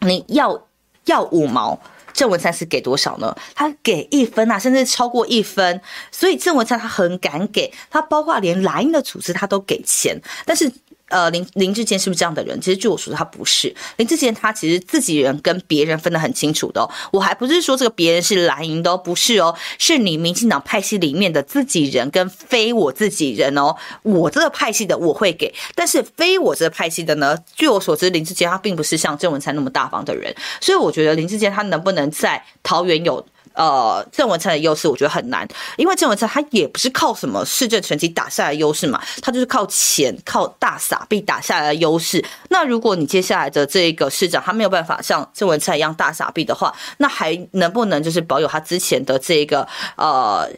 [0.01, 0.67] 你要
[1.05, 1.79] 要五毛，
[2.13, 3.37] 郑文灿是给多少呢？
[3.55, 5.81] 他给一分啊，甚至超过一分。
[6.11, 10.73] 所以郑文灿他很敢给，他包括连莱茵的组织他都给钱，但是。
[11.09, 12.61] 呃，林林志坚是不是这样的人？
[12.61, 13.75] 其实据我所知，他不是。
[13.97, 16.88] 林志坚他其实自己人跟别人分得很清楚的。
[17.12, 23.77] 我还不是说这个别人是蓝营的哦，不是哦，是你民进党派系里面的自己人跟非我自己人哦。
[24.03, 27.38] 我这个派系的我会给，但是非我这个派系的呢？
[27.55, 33.25] 据我所知，林志坚他并不是像郑文灿那么大方的人，所以我觉得林志坚他能不能在桃园有？
[33.57, 42.25] 呃，郑文灿的优势我觉得很难，因为郑文灿他也不是靠什么市政成绩打下来的优势嘛，他就是靠钱、靠大傻逼打下来的优势。
[42.51, 49.66] 那如果你接下来的这个市长他没有办法像郑文灿一样大傻逼的话，那还能不能就是保有他之前的这个
[49.97, 50.49] 呃？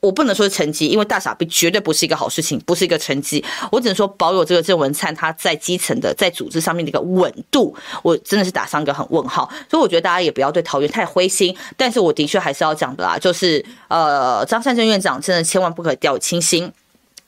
[0.00, 3.44] 我不能说是成绩，因为大傻逼绝对不是一个好事情，不是一个成绩。
[3.70, 9.50] 我只能说保有这个郑文灿他在基层的在组织上面的一个稳度，我真的是打上一个很问号。
[9.70, 11.54] 所以我觉得大家也不要对桃园太灰心。
[11.76, 16.64] 但是我的确还是要讲的啦，就是呃，张善政院长真的千万不可掉以轻心，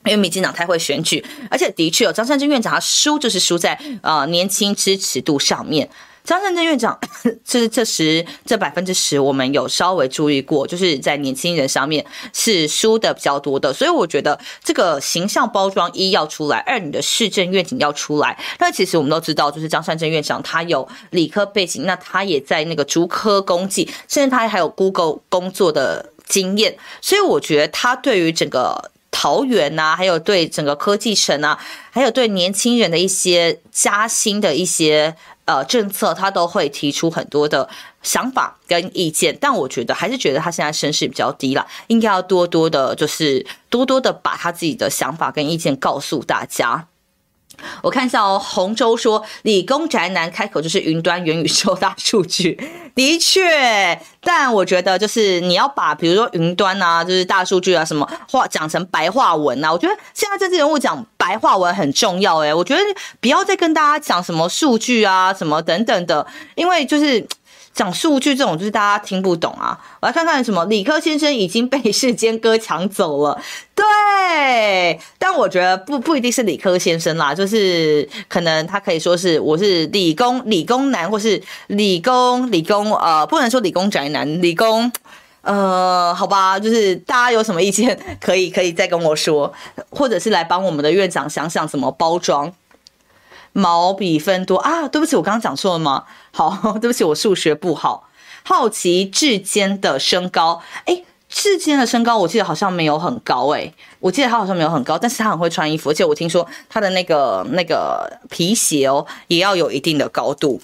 [0.07, 5.89] 因为民进党太会选举，而且的确有张善政院长他输就是输在呃年轻支持度上面。
[6.25, 6.99] 张善政院长，
[7.45, 18.39] 这这十这百分之十，我们有稍微注意过，就是在年轻人上面是输的比较多的，所以我觉得这个形象包装一要出来，二你的市政愿景要出来。
[18.61, 31.57] 那其实我们都知道，就是张善政院长他有理科背景，那他也在那个竹科工技，甚至他还有 Google 工作的经验，所以我觉得他对于整个桃园呐，还有对整个科技城啊，
[31.93, 35.15] 还有对年轻人的一些加薪的一些。
[35.45, 37.69] 呃，政策他都会提出很多的
[38.01, 46.87] 想法跟意见，但我觉得还是觉得他现在声势比较低了，应该要多多的，就是多多的把他自己的想法跟意见告诉大家。
[47.83, 52.59] 我看一下哦，洪州说理工宅男开口就是云端元宇宙大数据，
[52.95, 62.81] 的确，但我觉得就是你要把比如说云端啊，就是大数据啊什么话讲成白话文啊，我觉得现在政治人物讲白话文很重要诶，我觉得
[63.21, 67.27] 不要再跟大家讲什么数据啊什么等等的，因为就是。
[67.75, 69.79] 讲数据这种就是大家听不懂啊！
[70.01, 73.41] 我来看看什么，理科先生已经被世间哥抢走了。
[73.75, 84.93] 对，但我觉得不不一定是理科先生啦，就是可能他可以说是我是理工理工男，或是理工理工呃，不能说理工宅男，理工
[85.41, 89.53] 呃，好吧，就是大家有什么意见可以可以再跟我说，
[89.91, 92.53] 或者是来帮我们的院长想想怎么包装。
[93.53, 94.89] 毛比分多啊！
[94.89, 96.05] 对不起，我刚刚讲错了吗？
[96.33, 98.09] 好， 对不起，我数学不好。
[98.45, 110.61] 好奇志坚的身高，诶，志坚的身高我记得好像没有很高诶，我记得他好像没有很高，但是他很会穿衣服，而且我听说他的那个那个皮鞋哦，也要有一定的高度，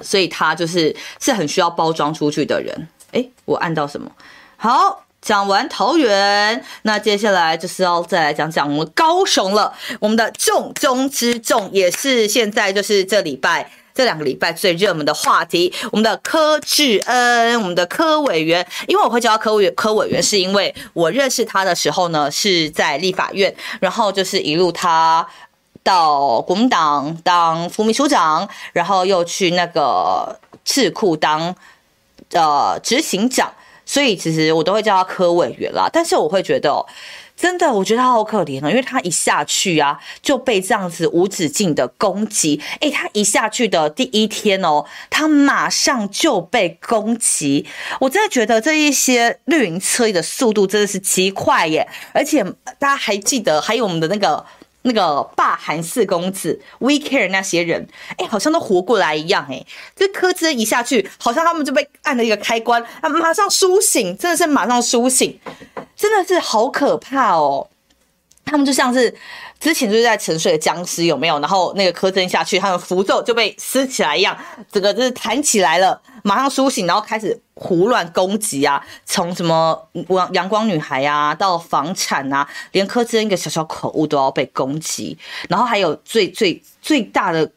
[0.00, 2.88] 所以他就是是很需要包装出去的人。
[3.10, 4.10] 诶，我按到什么？
[4.56, 5.04] 好。
[5.22, 9.72] 讲完桃园，那接下来就是要再来讲讲我们高雄了。
[10.00, 15.72] 我们的重中之重，也是现在就是这礼拜这两个礼拜最热门的话题。
[15.92, 25.24] 我们的柯志恩，我们的柯委员，因为我会叫他柯委员柯委员，是因为我认识他的时候呢是在立法院，然后就是一路他
[25.84, 31.54] 到国民党当副秘书长，然后又去那个智库当
[32.32, 33.52] 呃执行长。
[33.84, 36.86] 所以其实我都会叫他柯委员啦，但是我会觉得哦，
[37.36, 42.60] 真的，我觉得他好可怜哦，因为他一下去啊就被这样子无止境的攻击。
[42.80, 47.66] 诶，他一下去的第一天哦，他马上就被攻击。
[48.00, 52.44] 我真的觉得这一些绿营车的速度真的是极快耶，而且
[52.78, 54.44] 大家还记得还有我们的那个。
[54.82, 59.66] 那个霸韩四公子，We Care 那些人，哎、好像都活过来一样、欸，哎，
[59.96, 65.38] 这柯志恩一下去，好像他们就被按了一个开关，啊，马上苏醒，真的是马上苏醒，
[65.96, 67.68] 真的是好可怕哦，
[68.44, 69.14] 他们就像是。
[69.62, 71.38] 之前就是在沉睡的僵尸有没有？
[71.38, 74.36] 然后那个柯震下去，他的符咒就被撕起来一样，
[74.72, 85.16] 整个就是弹起来了，马上苏醒，然后开始胡乱攻击啊，从什么阳阳光女孩啊到房产啊，连柯震一个小小口误都要被攻击，
[85.48, 87.48] 然后还有最最最大的。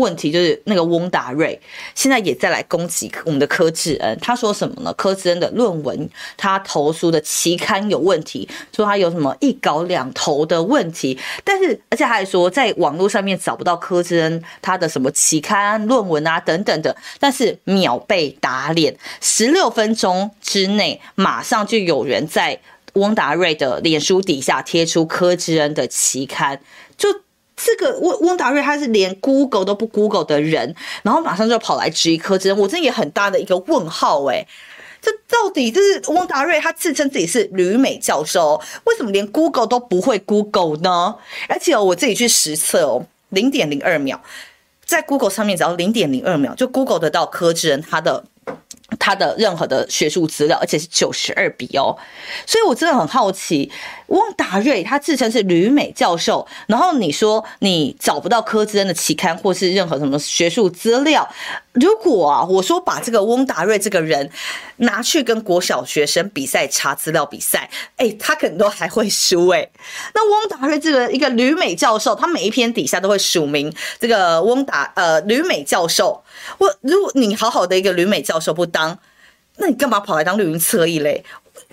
[0.00, 1.60] 问题就是那个翁达瑞
[1.94, 4.92] 现在也在来攻击我们的柯志恩，他说什么呢？
[4.94, 22.58] 柯志恩的论文他投书的期刊有问题，说他有什么一稿两投的问题，但是而且他还说在网络上面找不到柯志恩他的什么期刊论文啊等等的，但是秒被打脸，十六分钟之内马上就有人在
[22.94, 26.60] 翁达瑞的脸书底下贴出柯志恩的期刊，
[26.96, 27.08] 就。
[27.64, 34.46] 这个翁翁达瑞他是连 Google 都不 Google 的人，然后马上就跑来质疑柯志恩，我真的也很大的一个问号哎，
[35.00, 41.16] 这到底就是翁达瑞他自称自己是旅美教授，为什么连 Google 都不会 Google 呢？
[41.48, 44.20] 而且我自己去实测哦，零点零二秒，
[44.84, 48.24] 在 Google 上面只要零点零二秒就 Google 得到柯智恩他的。
[48.98, 51.96] 他的任何的学术资料，而且是九十二比哦，
[52.44, 53.70] 所以我真的很好奇，
[54.10, 61.28] 翁达瑞他自称是旅美教授，然后你说你找不到柯志恩的期刊或是任何什么学术资料。
[61.72, 64.28] 如果啊，我说把这个翁达瑞这个人
[64.78, 69.68] 拿去跟国小学生比赛查资料比赛，哎、他可能都还会输哎、
[70.12, 76.20] 那翁达瑞这个一个旅美教授，他每一篇底下都会署名这个翁达呃旅美教授。
[76.58, 78.98] 我如果你好好的一个旅美教授不当，
[79.58, 81.24] 那你干嘛跑来当绿营侧翼嘞？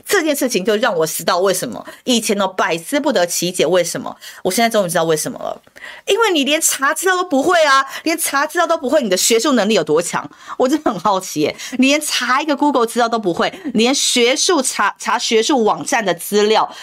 [0.07, 4.15] 这件事情就让我知道为什么以前呢百思不得其解，为什么？
[4.43, 5.61] 我现在终于知道为什么了，
[6.05, 10.29] 因为你连查资料都不会啊，连查资料都不会，你的学术能力有多强？
[10.57, 16.73] 我真的很好奇耶，你连查一个 Google 资料都不会，连学术查查学术网站的资料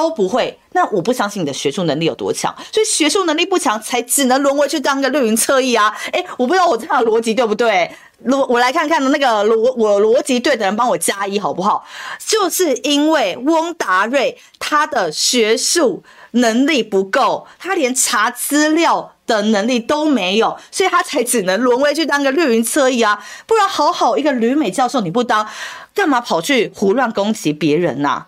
[0.00, 2.54] 都不会，那我不相信你的学术能力有多强。
[2.72, 5.94] 所以学术能力不强，才只能沦为去当个绿营侧翼啊！
[6.10, 7.90] 哎，我不知道我这样的逻辑对不对？
[8.24, 11.84] 逻我来看看那个逻我逻辑对的人帮我加一好不好？
[12.18, 23.22] 就是因为翁达瑞他的学术能力不够，他连查资料的能力都没有，所以他才只能沦为去当个绿营侧翼啊！
[23.46, 25.46] 不然好好一个旅美教授你不当，
[25.94, 28.26] 干嘛跑去胡乱攻击别人呐、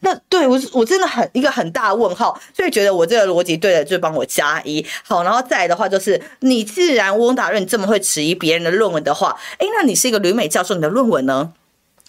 [0.00, 11.52] 那对我我真的很一个很大问号，所以觉得我这个逻辑对了，就帮我加一好，然后再来的话就是，你既然翁达润这么会质疑别人的论文的话，诶，那你是一个旅美教授，你的论文呢？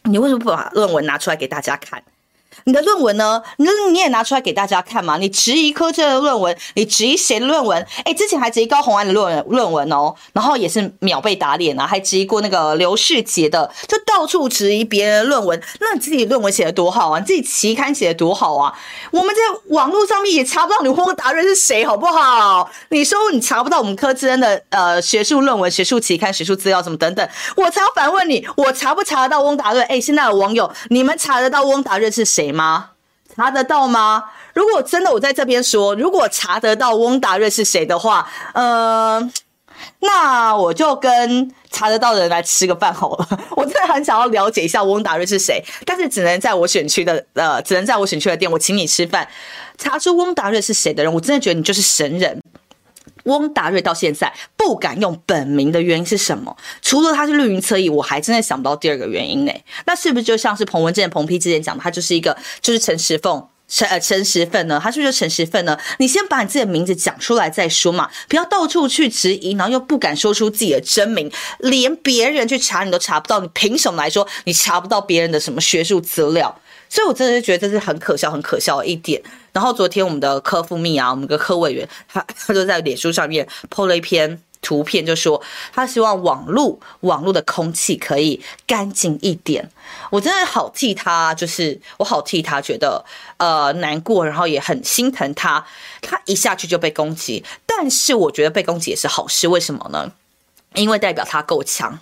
[0.04, 2.04] 你为什么不把论文拿出来给大家看？
[2.66, 3.42] 你的论文呢？
[3.58, 5.18] 你你也拿出来给大家看嘛？
[5.18, 7.86] 你质疑柯志恩的论文，你质疑谁的论文？
[8.04, 15.62] 哎，之前还质疑高虹安的论论文哦，然后也是秒被打脸啊，还质疑过那个刘世杰的，就到处质疑别人的论文。
[15.80, 17.20] 那你自己论文写的多好啊？
[17.20, 18.74] 你自己期刊写的多好啊？
[19.12, 22.70] 我们在网络上面也查不到你翁达瑞是谁，好不好？
[22.90, 29.82] 你说你查不到我们柯志恩的呃学术论文、学术期刊、学术资料什么等等，我才要反问你，我查不查得到翁达瑞？
[29.84, 32.49] 哎，现在的网友，你们查得到翁达瑞是谁？
[32.52, 32.92] 吗？
[33.36, 34.26] 查得到吗？
[34.54, 39.32] 如果真的我在这边说，如果查得到翁达瑞是谁的话，呃，
[40.00, 43.28] 那我就跟查得到的人来吃个饭好了。
[43.56, 49.28] 我真的很想要了解一下翁达瑞是谁，但是只能在我选区的呃，只能在我选区的店，我请你吃饭。
[49.78, 52.42] 查出翁达瑞是谁的人，我真的觉得你就是神人。
[53.38, 56.58] 翁达瑞到现在不敢用本名的原因是什么？
[56.82, 59.54] 除了他是绿营侧翼，我还真的想不到第二个原因呢。
[59.86, 64.80] 那是不是就像是彭文正、彭批之前讲的，他就是一个就是陈时凤、陈呃陈时奋呢？
[64.82, 65.78] 他是不是陈时奋呢？
[66.00, 76.60] 你先把你自己的名字讲出来再说嘛，不要到处去质疑，然后又不敢说出自己的真名，连别人去查你都查不到，你凭什么来说你查不到别人的什么学术资料？
[76.90, 79.22] 所以我真的是觉得这是很可笑、很可笑的一点。
[79.54, 89.70] 然后昨天我们的柯副秘啊，我们的科委员，他他就在脸书上面 po 了一篇图片，就说他希望网络网络的空气可以干净一点。
[90.10, 93.04] 我真的好替他，就是我好替他觉得
[93.38, 95.66] 呃难过，然后也很心疼他。
[96.02, 100.12] 他一下去就被攻击，但是我觉得被攻击也是好事，为什么呢？
[100.76, 102.00] 因为代表他够强。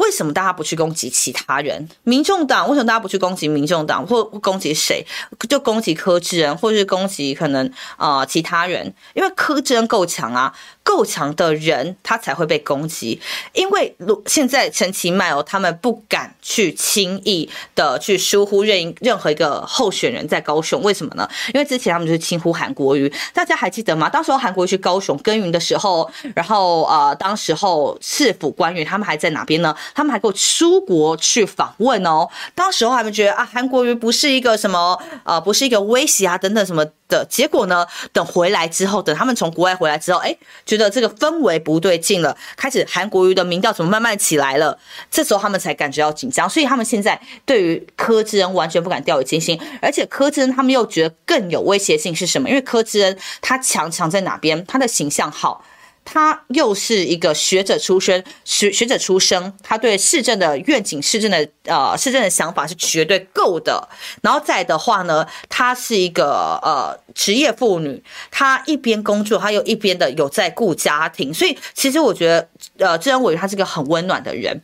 [0.00, 1.88] 为什么大家不去攻击其他人？
[2.04, 5.04] 民众党为什么大家不去攻击民众党，或攻击谁？
[5.48, 8.92] 就攻击柯志恩，或是攻击可能啊、其他人？
[9.14, 10.54] 因为柯志恩够强啊。
[10.82, 13.20] 够强的人，他才会被攻击。
[13.52, 20.82] 因为如现在陈其迈哦，他们不敢去轻易的去疏忽任任何一个候选人在高雄。
[20.82, 21.28] 为什么呢？
[21.54, 24.08] 因为之前他们就是轻忽韩国瑜，大家还记得吗？
[24.08, 29.76] 当时候韩国瑜去高雄耕耘的时候，然后呃，当时候市府官员他们还在哪边呢？
[29.94, 32.28] 他们还够出国去访问哦。
[32.54, 36.84] 当时候他们觉得啊，韩国瑜不是一个什么呃，不是一个威胁啊，等等什么。
[37.10, 37.84] 的结果呢？
[38.12, 40.32] 等回来之后，等他们从国外回来之后，哎，
[40.64, 44.78] 觉得这个氛围不对劲了，开始韩国瑜的民调怎么慢慢起来了？
[45.10, 52.48] 这时候他们才感觉到紧张，所以他们现在对于柯志恩完全不敢掉以轻心，而且柯志恩他们又觉得更有威胁性是什么？
[52.48, 54.64] 因为柯志恩他强强在哪边？
[54.66, 55.64] 他的形象好。
[56.12, 63.88] 他又是一个学者出身，学学者出身，他对市政的愿景、市政的呃市政的想法是绝对够的。
[64.20, 72.48] 然后再的话呢，他是一个呃职业妇女，她一边工作，她又一边的有在顾家庭，所以其实我觉得
[72.78, 74.60] 呃，郑恩委员他是个很温暖的人。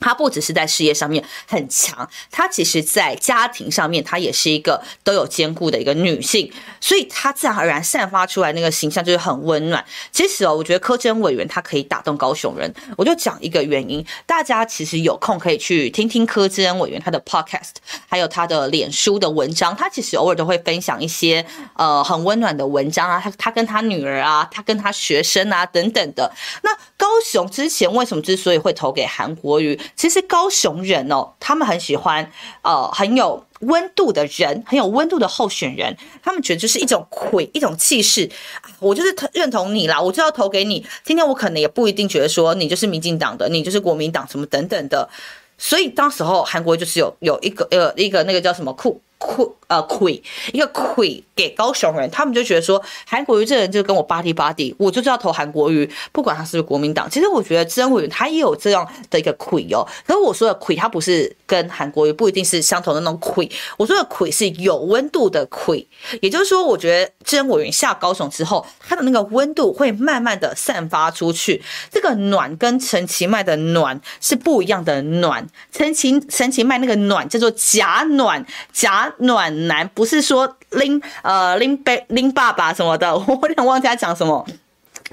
[0.00, 9.84] 她不只是在事业上面很强，她其实在家庭上面，她也是一个都有兼顾的一个女性，所以她自然而然散发出来那个形象就是很温暖。
[10.12, 17.74] 其实哦，我觉得柯志恩委员他可以打动高雄人，我就讲一个原因，大家其实有空可以去听听柯志恩委员他的 podcast，
[18.08, 21.44] 还有他的脸书的文章，他其实偶尔都会分享一些
[21.74, 26.32] 呃很温暖的文章啊，他他跟他女儿啊，他跟他学生啊等等的。
[26.62, 29.78] 那高雄之前为什么之所以会投给韩国瑜？
[29.96, 32.30] 其实高雄人哦，他们很喜欢
[32.62, 35.96] 呃很有温度的人，很有温度的候选人。
[36.22, 38.30] 他们觉得就是一种魁，一种气势。
[38.78, 40.86] 我就是认同你啦，我就要投给你。
[41.04, 45.08] 今天我可能也不一定觉得说你就是民进党的，你就是国民党什么等等的。
[45.56, 49.00] 所以当时候韩国就是有有一个呃一个那个叫什么酷。
[49.18, 57.10] 亏呃亏一个亏给高雄人，他们就觉得说韩国瑜这人就跟我巴蒂巴蒂，我就是要投韩国瑜，不管他是不是国民党。
[57.10, 65.86] 其实我觉得志恩委员他也有这样的一个亏哦，可是我说的亏，他不是跟韩国瑜不一定是相同的那种亏，我说的亏是有温度的亏，
[66.22, 71.62] 也就是说，我觉得志恩委员下高雄之后，他的那个温度会慢慢的散发出去。
[71.90, 79.07] 这个暖跟陈其迈的暖是不一样的暖，陈其陈其迈那个暖叫做假暖假。
[79.18, 84.46] 暖男不是说拎呃拎背拎爸爸什么的， 我有点忘记他讲什么。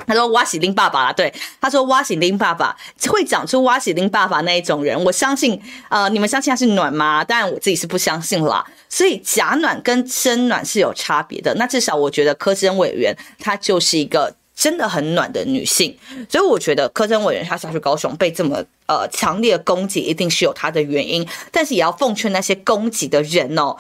[0.06, 2.76] 他说挖喜林爸爸啦，对，他说挖喜林爸爸
[3.08, 7.24] 会长出挖喜林爸爸那一种人，我相信，呃，你们相信他是暖吗？
[7.24, 8.66] 当然我自己是不相信啦。
[8.89, 11.54] 所以假暖跟真暖是有差别的。
[11.56, 15.95] 那至少我觉得柯志恩委员他就是一个真的很暖的女性，
[16.30, 21.28] 所以我觉得柯志恩委员他下去高雄被这么呃强烈的攻击，一定是有他的原因。
[21.51, 23.76] 但是也要奉劝那些攻击的人哦。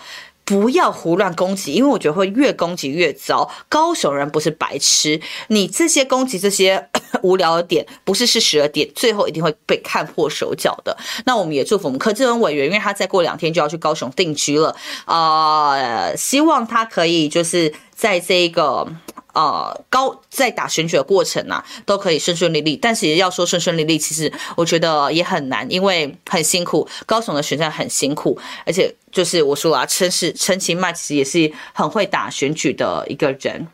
[0.47, 3.49] 不要胡乱攻击，因为我觉得会越攻击越糟。
[3.67, 6.87] 高雄人不是白痴，你这些攻击这些
[7.23, 10.95] 无聊的点，不是事实的点，最后一定会被看破手脚的。
[11.25, 18.87] 那我们也祝福我们柯志恩委员，因为他再过两天就要去高雄定居了啊、呃，希望他可以就是在这个。
[19.35, 22.77] 呃，高在打选举的过程啊，都可以顺顺利利。
[22.77, 26.87] 但是也要说顺顺利利，其实我觉得也很难，因为很辛苦。
[27.05, 33.67] 高雄的选战很辛苦，而且就是我说啊，陈时陈其迈其实也是很会打选举的一个人。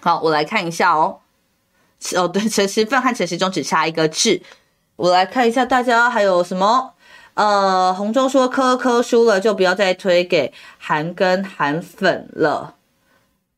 [0.00, 1.18] 好，我来看一下哦。
[2.14, 4.40] 哦，对，陈时奋和陈时中只差一个字。
[4.96, 6.94] 我来看一下大家还有什么。
[7.34, 12.74] 呃，洪忠说科科输了就不要再推给韩跟韩粉了。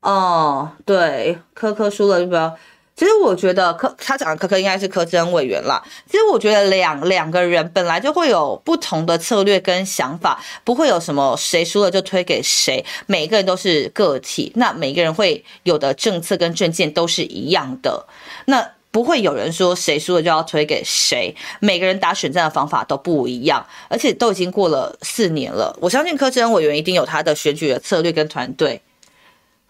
[0.01, 2.57] 哦，对，柯柯输了就不要。
[2.97, 5.83] 其实我觉得柯他讲的柯柯应该是柯志恩委员啦。
[6.07, 12.85] 其实我觉得两两个人本来就会有不同的策略跟想法，不会有什么谁输了就推给谁。
[13.07, 18.07] 每个人都是个体，那每个人会有的政策跟政见都是一样的。
[18.47, 21.35] 那不会有人说谁输了就要推给谁。
[21.61, 25.75] 每个人打选战的方法都不一样，而且都已经过了四年了。
[25.81, 28.83] 我相信柯志恩委员一定有他的选举的策略跟团队。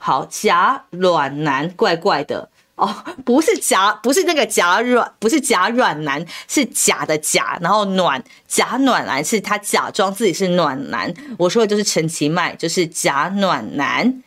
[0.03, 11.13] 好，假暖男怪怪的哦，不是假，不是那个假软，不是假软男，是假的假，然后暖假暖男是他假装自己是暖男。
[11.39, 14.23] 我说的就是陈其迈，就是假暖男。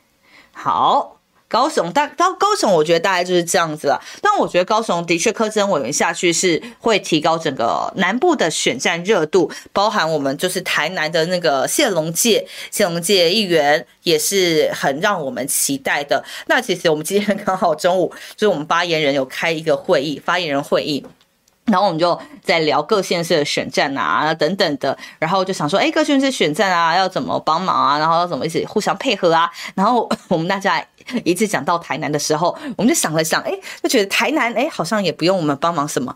[0.51, 1.19] 好。
[1.53, 4.01] 高雄大高高雄，我觉得大概就是这样子了。
[4.23, 16.25] 但我觉得高雄的确，柯真委员下去是会提高整个南部的选战热度，包含我们就是台南的那个谢龙介，谢龙介议员也是很让我们期待的。
[16.47, 21.05] 那其实我们今天刚好中午就是我们发言人有开一个会议，发言人会议。
[21.65, 29.49] 然后我们就在聊各县市的选战啊，等等的，然后就想说，哎，各县市选战啊，要怎么帮忙啊，然后要怎么一起互相配合啊。
[29.73, 30.83] 然后我们大家
[31.23, 33.51] 一次讲到台南的时候，我们就想了想，哎，
[33.81, 36.13] 就觉得台南，哎，好像也不用我们帮忙什么，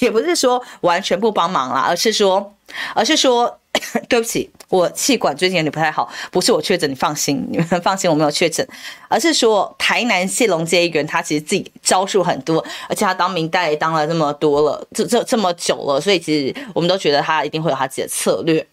[0.00, 2.54] 也不是说完全不帮忙啦，而是说，
[2.94, 3.58] 而是说。
[4.08, 8.66] 对不起，我气管最近有点不太好，不是我确诊，你放心，你 们放心，我没有确诊，
[9.08, 18.66] 而是说台南谢龙介议员他其实自己招数很多，而且他当明代当了这么多了，这这这么久了，所以其实我们都觉得他一定会有他自己的策略。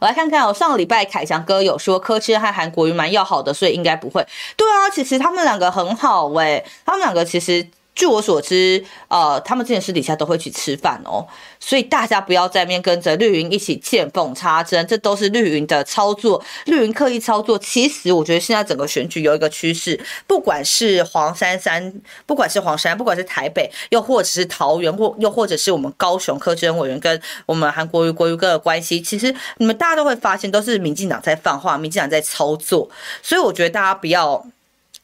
[0.00, 4.26] 我来看看，我上个礼拜凯翔哥有说柯志和韩国瑜蛮要好的，所以应该不会。
[4.56, 7.66] 对啊，其实他们两个很好喂、他们两个其实。
[7.96, 11.26] 据我所知，呃，他们之前私底下都会去吃饭哦，
[11.58, 17.58] 所以大家不要在面跟着绿云一起见缝插针，这都是绿云的操作，绿云刻意操作。
[17.58, 21.92] 其实我觉得现在整个选举有一个趋势，不管是黄珊珊，
[22.26, 32.90] 不管是黄珊，不管是台北，又或者是桃园，或又或者是我们高雄柯志恩委员跟我们韩国瑜国瑜哥的关系，其实你们大家都会发现，都是民进党在放话，民进党在操作。
[33.22, 34.46] 所以我觉得大家不要。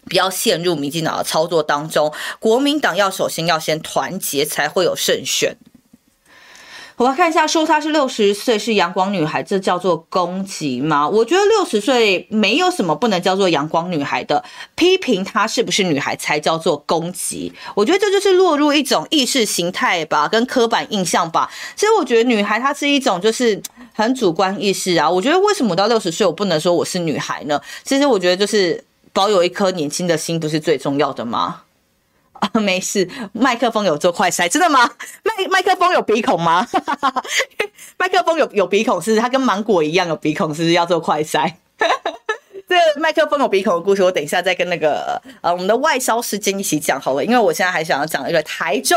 [0.04, 5.56] 不要陷入民进党的操作当中，国民党要首先要先团结，才会有胜选。
[6.96, 11.08] 我要看一下，说她是六十岁是阳光女孩，这叫做攻击吗？
[11.08, 14.44] 我觉得六十岁没有什么不能叫做阳光女孩的，
[14.76, 17.52] 批评她是不是女孩才叫做攻击。
[17.74, 21.50] 我觉得这就是落入一种意识形态吧，跟刻板印象吧。
[21.74, 23.60] 其实我觉得女孩她是一种就是
[23.94, 25.08] 很主观意识啊。
[25.08, 27.60] 我觉得为什么到六十岁我不能说我是女孩呢？
[27.82, 28.84] 其实我觉得就是。
[29.12, 31.62] 保有一颗年轻的心不是最重要的吗？
[32.32, 34.90] 啊，没事，麦克风有做快筛，真的吗？
[35.22, 36.66] 麦麦克风有鼻孔吗？
[37.98, 41.54] 麦克风有有鼻孔，是它跟芒果一样有鼻孔，是不是要做快筛？
[42.72, 48.96] 这个麦克风有鼻孔的故事，我等一下再跟那个呃我们的外销时间一起讲好了，因为我现在还想要讲一个台中。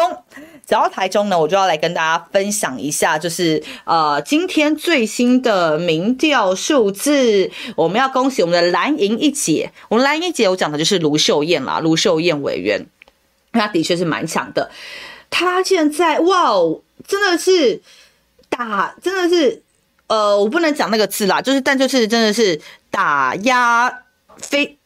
[0.66, 9.70] 讲到台中呢，我就要来跟大家分享一下，就是呃今天最新的民调数字，我们要恭喜我们的蓝营一姐。
[9.90, 12.86] 我们蓝营一姐，我讲的就是卢秀燕啦，卢秀燕委员，
[13.52, 14.72] 她的确是蛮强的。
[15.30, 16.54] 她现在哇，
[17.06, 17.82] 真的是
[18.50, 19.62] 打，真的是
[20.08, 22.60] 呃，我不能讲那个字啦，就是但就是真的是
[22.96, 24.04] 打压
[24.38, 24.78] 非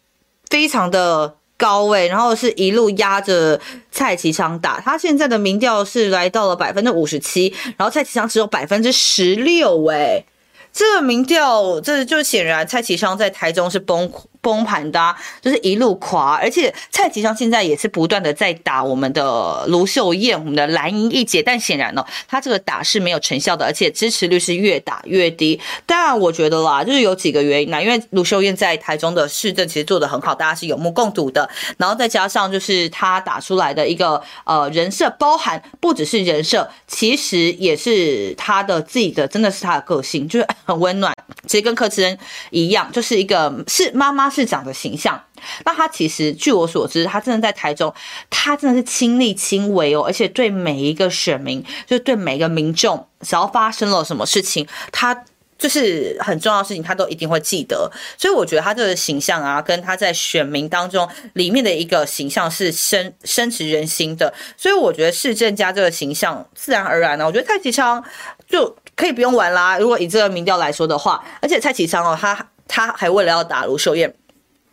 [0.50, 1.36] 非常的。
[1.60, 3.60] 高位，然后是一路压着
[3.92, 10.24] 蔡其昌打，他现在的民调是来到了百分之五十七，然后蔡其昌只有百分之十六，哎，
[10.72, 14.10] 这个民调这就显然蔡其昌在台中是崩
[14.42, 16.36] 崩盘的、啊，就是一路垮。
[16.42, 25.60] 而且蔡其昌现在也是不断的在打我们的卢秀燕，我们的蓝营一姐，但显然呢，他这个打是没有成效的，而且支持率是越打越低。
[25.86, 31.50] 当然，我觉得啦，就是有几个原因啦，因为卢秀燕在台中的市政其实做得很好，大家是有目共睹的。
[31.78, 41.14] 然后再加上就是他打出来的一个呃人设，包含不只是人设，其实也是他的自己的，真的是他的个性，就是很温暖。
[41.48, 42.18] 其实跟柯志恩
[42.52, 45.22] 一样，就是一个是妈妈市长的形象。
[45.66, 47.94] 那他其实据我所知，他真的在台中，
[48.30, 55.26] 他真的是亲力亲为哦，而且对每一个选民，就是对每一个民众，只要发生了什么事情，他。
[55.60, 68.02] 就是很重要的事情，他都一定会记得，所以我觉得他这个形象啊，跟他在选民当中里面的一个形象是深深植人心的，所以我觉得市政家这个形象自然而然呢，我觉得蔡其昌
[68.48, 69.78] 就可以不用玩啦。
[69.78, 74.16] 如果以这个民调来说的话，而且蔡其昌哦，他他还为了要打卢秀燕，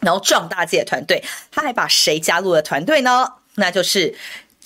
[0.07, 3.29] 然后壮大自己的团队，他还把谁加入了团队呢？
[3.57, 4.15] 那就是。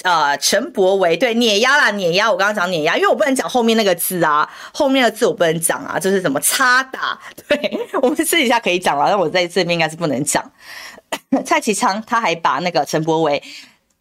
[0.02, 2.32] 呃，陈柏维对碾压啦，碾压。
[2.32, 7.18] 我刚刚讲碾压，因为我不能讲后面那个字啊，后面的字我不能讲啊，就是什么插打。
[7.46, 10.42] 对，我们私底下可以讲了，但我在这边应该是不能讲。
[11.44, 13.42] 蔡其昌他还把那个陈柏维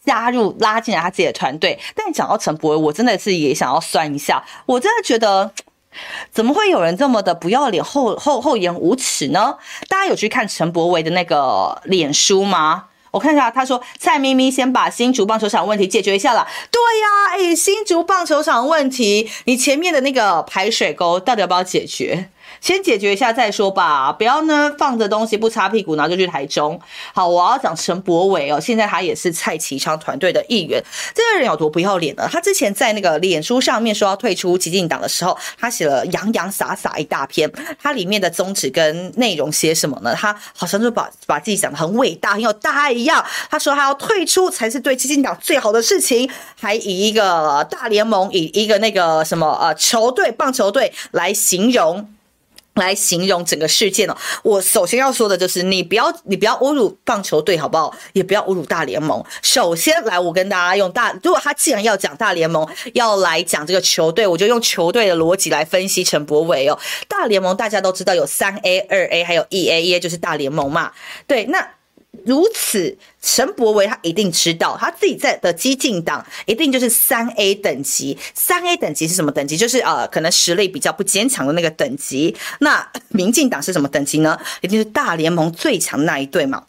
[0.05, 5.51] 加入拉进来他自己的团队，但讲到陈柏维，我真的是也想要酸一下，我真的觉得
[6.31, 9.57] 怎么会有人这么的不要脸、厚厚厚颜无耻呢？
[9.87, 12.85] 大家有去看陈柏维的那个脸书吗？
[13.11, 16.47] 我看一下，他说蔡咪咪先把新竹棒球场问题解决一下了。
[16.69, 22.29] 对呀，哎，新竹棒球场问题，你前面的那个排水沟到底要不要解决？
[22.61, 26.79] 先解决一下再说吧，不要呢放着东西不擦屁股，然后就去台中。
[27.13, 30.83] 好，我要讲陈柏伟哦，现在他也是蔡其昌团队的一员。
[31.13, 32.27] 这个人有多不要脸呢？
[32.31, 37.51] 他之前在那个脸书上面说要退出激进党的时候，他写了洋洋洒洒一大篇，
[37.81, 40.13] 他里面的宗旨跟内容写什么呢？
[40.15, 43.23] 他好像就把把自己讲得很伟大、很有大爱一样。
[43.49, 46.29] 他说他要退出才是对激进党最好的事情，
[46.59, 52.09] 还以一个大联盟，以一个那个什么呃球队棒球队来形容。
[52.75, 57.93] 来形容整个事件哦，我首先要说的就是，你不要你不要侮辱棒球队好不好？
[58.13, 59.23] 也不要侮辱大联盟。
[59.41, 66.79] 首先来，我跟大家用大，如果他既然要讲大联盟，要来讲这个球队，我就用球队的逻辑来分析陈柏伟哦。
[67.07, 70.91] 大联盟大家都知道有三 A、二 A 还有一 A，一 A 就是大联盟嘛。
[71.27, 71.67] 对，那。
[72.25, 78.17] 如此，陈柏惟他一定知道，他自己在的激进党一定就是三 A 等级。
[78.33, 79.55] 三 A 等级是什么等级？
[79.55, 82.35] 就是呃，可能实力比较不坚强的那个等级。
[82.59, 84.39] 那民进党是什么等级呢？
[84.61, 86.65] 一定是大联盟最强那一队嘛。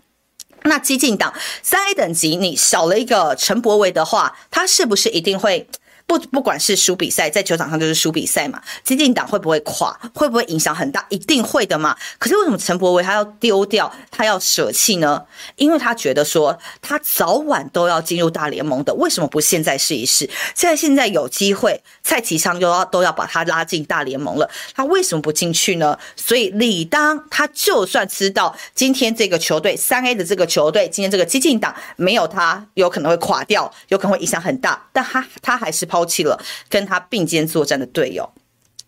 [0.64, 1.32] 那激进党
[1.62, 5.66] 三 A 等级，你少了一个陈柏惟的话，他是不是一定会？
[6.10, 8.60] 不，不管是输比赛，在球场上就是输比赛嘛。
[8.82, 9.96] 激进党会不会垮？
[10.12, 11.06] 会不会影响很大？
[11.08, 11.96] 一定会的嘛。
[12.18, 15.22] 可是为什么陈柏维他要丢掉，他要舍弃呢？
[15.54, 18.92] 因为他觉得说，他早晚都要进入大联盟的。
[18.94, 20.28] 为什么不现在试一试？
[20.52, 25.96] 现在现在有机会，蔡其昌又要都要把他拉进大联盟了，他为什么不进去呢？
[26.16, 35.99] 所以理当他就算知道今天这个球队三 A 的这个球队，今天这个激进党没有他，有可能会垮掉，有可能会影响很大，但他他还是抛。
[36.00, 38.32] 抛弃了跟他并肩作战的队友。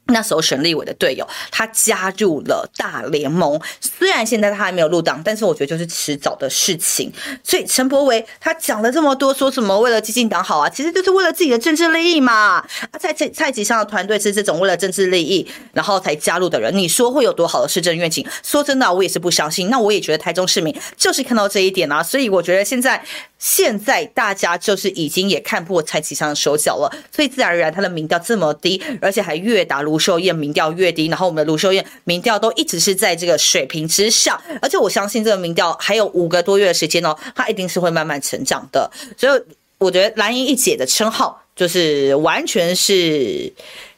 [0.07, 3.61] 那时候选立委的队友，他加入了大联盟。
[3.81, 7.11] 虽然现在他还没有入党，但是我觉得就是迟早的事情。
[7.43, 12.33] 所以陈柏维他讲了这么多，说什么为了激进党好啊，其实就是为了自己的政治利益嘛。
[12.33, 12.67] 啊，
[12.99, 18.27] 蔡蔡蔡其昌的团队是这种为了政治利益然后才加入的人，你说会有多好的市政愿景？
[18.43, 19.71] 说真的，我也是不相信。
[19.71, 23.03] 那我也觉得台中市民就是看到这一点啊，所以我觉得现在
[23.39, 38.91] 现在大家就是已经也看破蔡其昌的手脚了，所以自然而然他的民调这么低，而且还越打卢秀燕民调越低，然后我们的卢秀燕民调都一直是在这个水平之上，而且我相信这个民调还有五个多月的时间哦，它一定是会慢慢成长的。
[39.19, 39.43] 所以
[39.77, 43.53] 我觉得蓝营一姐的称号就是完全是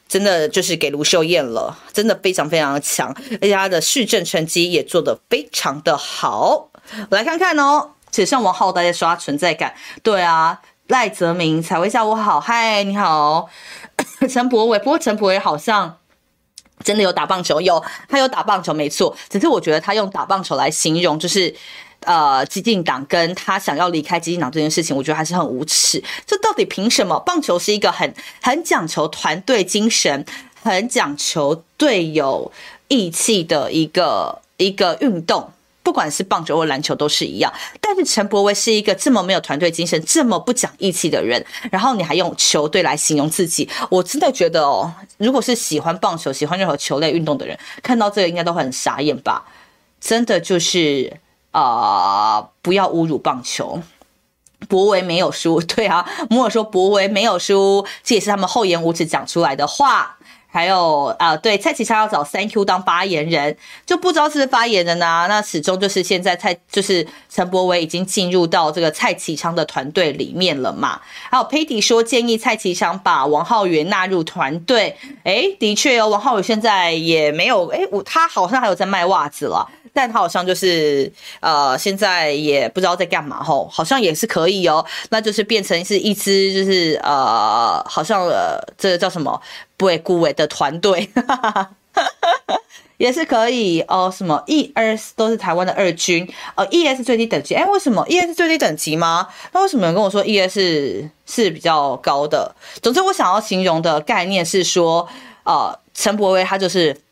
[0.08, 6.68] 真的，就是给卢秀燕了，真的非常非常的强，而且她的市政成绩也做得非常的好。
[7.08, 9.72] 我来看看哦，且上王浩大家刷存在感，
[10.02, 13.48] 对啊，赖泽明采薇下午好，嗨，你好。
[14.28, 15.98] 陈柏伟，不过陈柏伟好像
[16.82, 21.54] 真的有打棒球，有他有打棒球没错，只是我觉得他用打棒球来形容，就是
[22.00, 26.02] 呃，基进党跟他想要离开基进党这件事情，我觉得还是很无耻。
[26.26, 27.18] 这到底凭什么？
[27.20, 30.26] 棒球是一个很很讲求团队精神，
[30.62, 32.52] 很讲求队友
[32.88, 35.50] 义气的一个一个运动。
[35.84, 49.44] 不管是棒球或篮球都是一样，但是陈柏惟是一个这么没有团队精神、这么不讲义气的人，然后你还用球队来形容自己，我真的觉得哦，如果是喜欢棒球、喜欢任何球类运动的人，看到这个应该都很傻眼吧？
[50.00, 51.20] 真的就是
[51.52, 53.80] 啊、不要侮辱棒球。
[54.66, 60.16] 博维没有输，对啊，摩尔说博维没有输，这也是他们厚颜无耻讲出来的话。
[60.54, 65.26] 还有啊、对，蔡启昌要找 Thank you 当发言人，就不知道是不是发言人啊。
[65.26, 71.00] 那始终就是现在蔡就是陈柏伟已经进入到这个蔡启昌的团队里面了嘛。
[71.28, 74.96] 还有 Patty 说建议蔡启昌把王浩源纳入团队。
[75.24, 79.68] 诶，的确哦，王浩源现在也没有，诶，我他好像还有在卖袜子了。
[79.96, 89.40] 但他好像就是呃，现在也不知道在干嘛吼，好像也是可以哦，那就是变成是一支就是呃，好像呃，这个叫什么
[89.76, 91.08] 不会顾伟的团队，
[92.98, 94.12] 也是可以哦。
[94.14, 99.28] 什么 ES 都是台湾的二军，呃，ES 最低等级，哎，为什么 ES 最低等级吗？
[99.52, 100.58] 那为什么人跟我说 ES
[101.24, 102.52] 是，比较高的？
[102.82, 105.08] 总之，我想要形容的概念是说，
[105.44, 107.03] 呃，陈柏威他就是。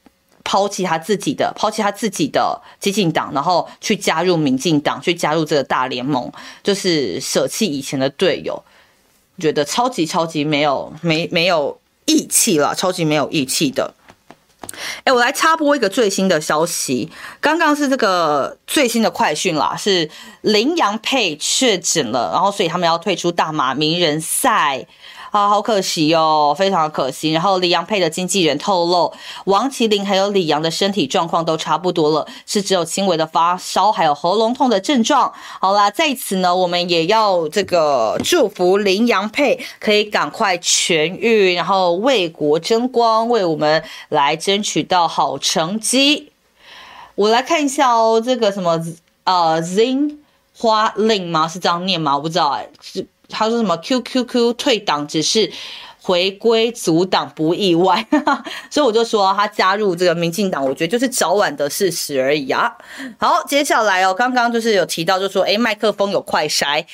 [0.45, 6.31] 抛弃他自己的，抛弃他自己的激进党，然后去加入民进党，去加入这个大联盟，
[6.63, 8.63] 就是舍弃以前的队友，
[9.39, 13.95] 觉得超级超级没有没没有义气了，超级没有义气的。
[15.05, 20.11] 哎，我来插播一个最新的消息，刚刚是这个最新的快讯啦，是
[20.43, 24.87] 林洋配确诊了，然后所以他们要退出大马名人赛。
[25.33, 27.33] 啊，好可惜哦，非常可惜。
[27.33, 29.11] 然后李阳配的经纪人透露，
[29.47, 35.33] 王麒麟还有李阳的身体状况都差不多了，是只有轻微的发烧，还有喉咙痛的症状。
[35.59, 46.31] 好啦，在此呢，我们也要这个祝福林阳配可以赶快痊愈，然后为国争光，为我们来争取到好成绩。
[47.15, 48.79] 我来看一下哦，这个什么
[49.25, 50.19] 呃，Zing
[50.59, 51.49] 花令吗？
[51.49, 52.17] 是这样念吗？
[52.17, 53.07] 我不知道哎，是。
[53.33, 55.51] 他说什么？Q Q Q 退党只是
[56.01, 58.05] 回归组党不意外，
[58.71, 62.73] 所以我就说他加入这个民进党，我觉得就是早晚的事实而已啊。
[63.19, 66.85] 好，接下来哦，刚刚就是有提到，就说诶，麦克风有快筛。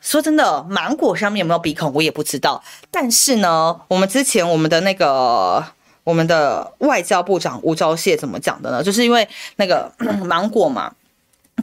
[0.00, 2.62] 说真的，芒果上面有没有鼻孔我也不知道。
[2.90, 5.64] 但是呢，我们之前我们的那个
[6.04, 8.82] 我们的外交部长吴钊燮怎么讲的呢？
[8.84, 9.90] 就是因为那个
[10.24, 10.92] 芒果嘛。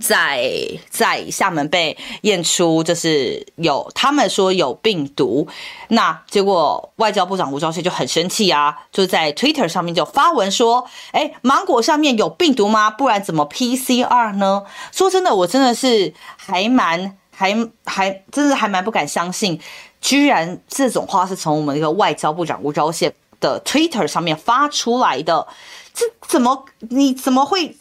[0.01, 0.51] 在
[0.89, 5.47] 在厦门被验出，就是有他们说有病毒，
[5.89, 12.89] 那结果外交部长吴钊燮就很生气啊，就在 Twitter 上面就发文说：“哎，芒果上面有病毒吗？
[12.89, 19.61] 不然怎么 PCR 呢？”说真的，我真的是还蛮还还真的还蛮不敢相信，
[20.01, 25.47] 居然这种话是从我们一个外交部长吴钊燮的 Twitter 上面发出来的，
[25.93, 27.77] 这怎么你怎么会？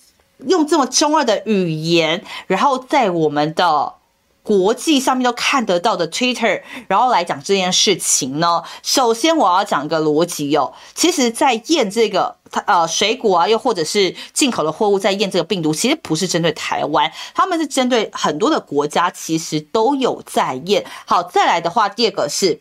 [0.47, 3.95] 用这么中二的语言，然后在我们的
[4.43, 8.63] 国际上面都看得到的 Twitter，然后来讲这件事情呢？
[8.83, 20.85] 首先我要讲一个逻辑哦，其实，在验这个它呃水果啊，又或者是进口的货物，在验这个病毒，其实不是针对台湾，他们是针对很多的国家，其实都有在验。
[21.07, 22.61] 好，再来的话，第二个是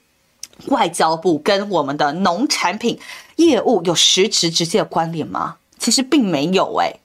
[0.68, 3.00] 外交部跟我们的农产品
[3.38, 5.56] 业务有实质直接的关联吗？
[5.80, 7.01] 其实并没有诶。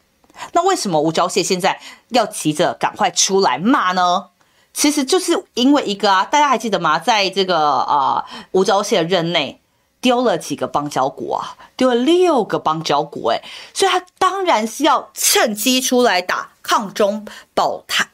[0.53, 4.27] 那为什么吴钊燮现在要急着赶快出来骂呢？
[4.73, 6.99] 其实就是因为一个啊，大家还记得吗？
[6.99, 9.61] 在这个啊、呃、吴钊燮的任内
[10.01, 18.07] 丢了几个邦交国啊，丢了六个邦交国，诶，所以他当然是要趁机出来打抗中保台。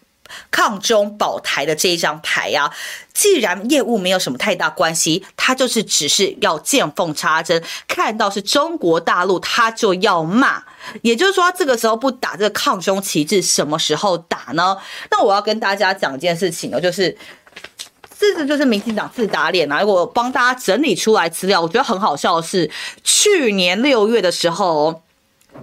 [0.50, 2.74] 抗中保台的这一张牌呀、啊，
[3.12, 10.62] 既然业务没有什么太大关系，他就是只是要见缝插针，看到是中国大陆，他就要骂。
[11.02, 14.76] 也就是说，这个时候不打这个抗中旗帜，什么时候打呢？
[15.10, 17.16] 那我要跟大家讲一件事情呢，就是
[18.18, 19.82] 这个就是民进党自打脸啊！
[19.84, 22.70] 我帮大家整理出来资料，我觉得很好笑的是，
[23.04, 25.02] 去年六月的时候。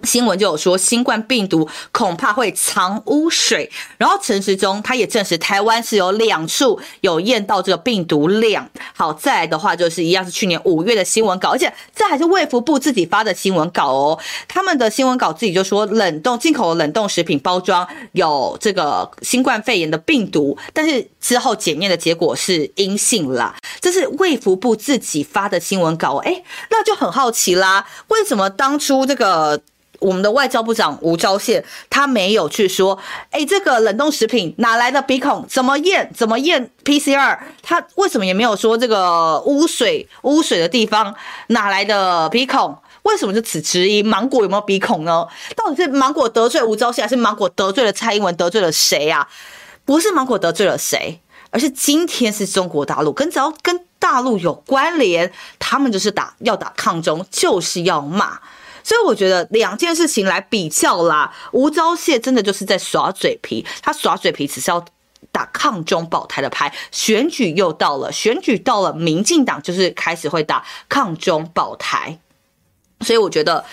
[0.03, 3.69] 新闻就有说，新冠病毒恐怕会藏污水。
[3.97, 8.69] 然后陈时中他也证实，台湾是有两处有验到这个病毒量。
[8.95, 14.19] 好，再来的话就是一样是去年五月的新闻稿，而且这还是卫福部自己发的新闻稿哦。
[14.47, 23.53] 他们的新闻稿自己就说，冷冻进口冷冻食品包装有这个新冠肺炎的病毒，但是之后检验的结果是阴性啦。
[23.81, 29.61] 这是卫福部自己发的新闻稿，哎，那就很好奇啦，为什么当初这个？
[29.99, 32.97] 我们的外交部长吴钊燮，他没有去说，
[33.31, 35.45] 哎，这个冷冻食品哪来的鼻孔？
[35.47, 36.11] 怎么验？
[36.15, 37.37] 怎么验 PCR？
[37.61, 41.13] 他为什么也没有说这个污水污水的地方
[41.47, 42.77] 哪来的鼻孔？
[43.03, 45.25] 为什么就此质疑芒果有没有鼻孔呢？
[45.55, 49.27] 到底是芒果得罪吴钊燮，还是芒果得罪了蔡英文，得罪了谁呀？
[49.85, 51.19] 不是芒果得罪了谁，
[51.49, 58.39] 而是今天是中国大陆，跟只要跟大陆有关联，他们就是打要打抗中，就是要骂。
[58.83, 64.83] 所以我觉得两件事情来比较啦，吴钊燮真的就是在耍嘴皮，他耍嘴皮只是要
[65.31, 72.19] 打抗中保台的牌，选举又到了，选举到了，民进党就是开始会打抗中保台，
[73.01, 73.65] 所以我觉得。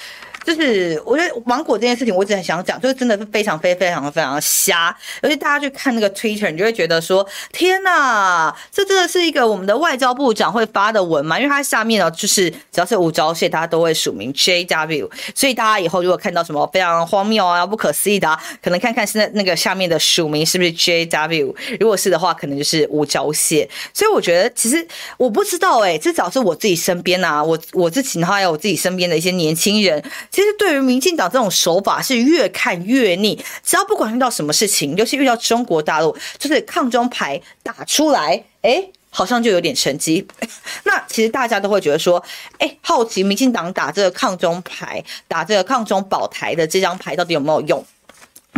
[0.47, 4.97] 就是我觉得芒果这件事情，我一直很想讲，就是真的是非常非非常非常瞎。
[5.21, 11.37] 而且大家去看那个 Twitter，你就会觉得说：天呐，这真的是一个我们的外交部长会发的文吗？
[11.37, 15.11] 因为它下面呢，就是只要是吴钊燮，大家都会署名 JW。
[15.35, 21.53] 所以大家以后如果看到什么非常荒谬啊、不可思议的，啊，可能看看现在那个下面的署名是不是 JW。
[21.81, 23.69] 如果是的话，可能就是吴钊燮。
[23.93, 24.87] 所以我觉得其实
[25.17, 30.01] 我不知道哎、欸，至少是我自己身边啊，我我自己，然后还有我自己身边的一些年轻人。
[30.37, 40.29] 其实对于民进党这种手法是越看越腻，只要不管遇到什么事情，尤其遇到中国大陆，就是抗中牌打出来，哎，好像就有点成绩。
[40.85, 42.23] 那其实大家都会觉得说，
[42.59, 47.83] 哎，好奇民进党打这个抗中牌，打这个抗中保台的这张牌到底有没有用？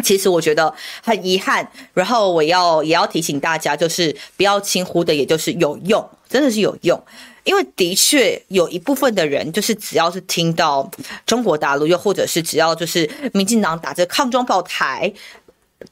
[0.02, 0.74] 其实我觉得
[1.04, 7.00] 很遗憾，然后我要也要提醒大家，就是不要轻忽的，也就是有用，真的是有用。
[7.49, 10.90] 因为的确有一部分的人，就是只要是听到
[11.24, 15.11] 中国大陆，又或者是只要就是民进党打着抗中保台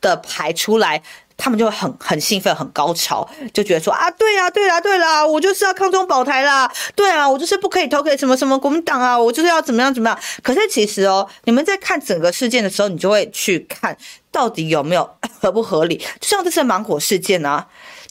[0.02, 1.02] 的牌出来，
[1.34, 10.18] 他们就很很兴奋、很高潮，就觉得说啊，对啊，对啦，对啦，我就是要抗中保台啦，对啊，我就是不可以投给什么什么国民党啊，我就是要怎么样怎么样。
[10.42, 13.96] 可是其实哦，你们在看整个事件的时候，你就会去看
[14.30, 15.96] 到底有没有合不合理。
[16.20, 17.66] 就像这次芒果事件啊。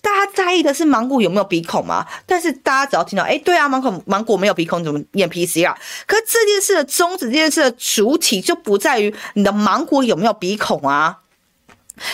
[0.05, 2.05] 大家在意的是芒果有没有鼻孔吗？
[2.27, 5.73] 但是大家只要听到，哎，对啊，芒果芒果没有鼻孔，怎么验 PCR？
[6.05, 11.21] 可这件事的宗旨，这件事的主体就不在于你的芒果有没有鼻孔啊。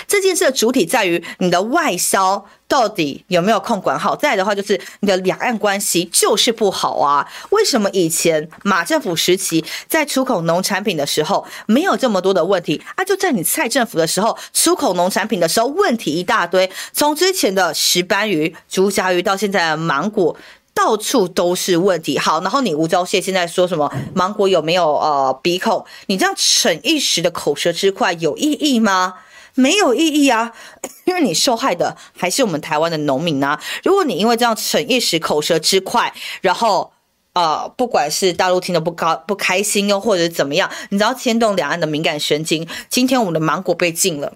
[0.08, 7.28] 这件事的主体在于你的外销到底有没有控管好，再来的话就是你的两岸关系就是不好啊。
[7.50, 13.04] 为什么以前马政府时期在出口农产品的时候没有这么多的问题啊？
[13.04, 20.38] 就在你蔡政府的时候出口农产品的时候问题一大堆，从之前的石斑鱼、竹荚鱼到现在的芒果，
[20.74, 22.18] 到处都是问题。
[22.18, 25.86] 好，然后你吴钊燮现在说什么芒果有没有呃鼻孔？
[26.06, 29.16] 你这样逞一时的口舌之快有意义吗？
[29.56, 30.52] 没有意义啊，
[31.06, 33.62] 因为你受害的还是我们台湾的农民啊。
[33.84, 36.91] 如果你因为这样逞一时口舌之快，然后
[37.34, 44.34] 呃，不管是大陆听得不高不开心又或者怎么样，你只要牵动两岸的敏感神经，今天我们的芒果被禁了，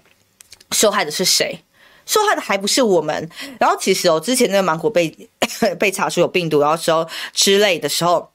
[0.72, 1.60] 受害的是谁？
[2.06, 3.28] 受害的还不是我们。
[3.58, 5.14] 然后其实哦，之前那个芒果被
[5.78, 8.30] 被查出有病毒，然后说之类的时候。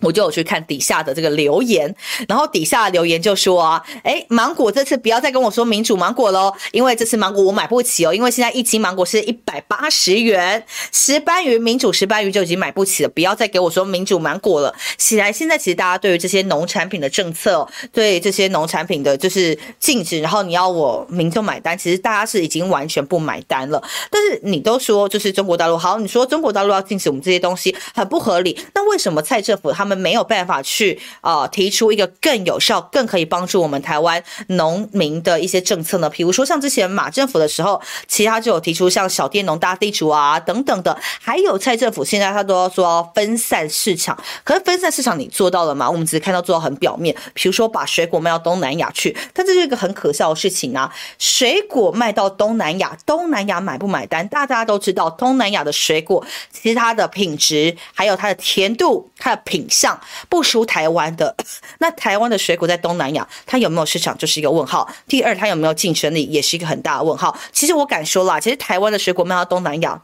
[0.00, 1.92] 我就有去看底下的这个留言，
[2.28, 14.72] 然后底下留言就说啊，诶，芒果这次不要再跟我说民主芒果喽，因为这次芒果我买不起哦，因为现在一斤芒果是一百八十元，石斑鱼民主石斑鱼就已经买不起了，不要再给我说民主芒果了。
[14.96, 23.82] 显然现在其实大家对于这些农产品的政策，对这些农产品的就是禁止，然后你要我民众买单，其实大家是已经完全不买单了。
[24.10, 29.88] 但是你都说就是中国大陆好，你说中国大陆要禁止我们这些东西很不合理，那为什么蔡政府他们？
[29.88, 36.10] 他们没有办法去啊、呃、提出一个更有效、更可以帮助我们台湾农民的一些政策呢？
[36.10, 45.90] 比如说像之前马政府的时候，其他就有提出像小佃农大地主啊等等的，还有蔡政府现在他都要说分散市场，可是分散市场你做到了吗？
[45.90, 50.94] 我们只是看到做到很表面，比如说把水果卖到东南亚去，但这是一个很可笑的事情啊！
[51.18, 54.28] 水果卖到东南亚，东南亚买不买单？
[54.28, 56.22] 大家都知道，东南亚的水果
[56.52, 59.66] 其实它的品质，还有它的甜度，它的品。
[59.78, 61.36] 像不输台湾的，
[61.78, 64.88] 那台湾的水果在东南亚，它有没有市场就是一个问号。
[65.06, 67.38] 第二，它有没有竞争力，也是一个很大的问号。
[67.52, 70.02] 其实我敢说啦，其实台湾的水果卖到东南亚，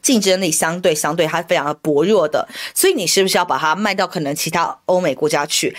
[0.00, 5.76] 竞争力相对相对它非常的薄弱的，所以你是不是要把它卖到可能其他欧美国家去？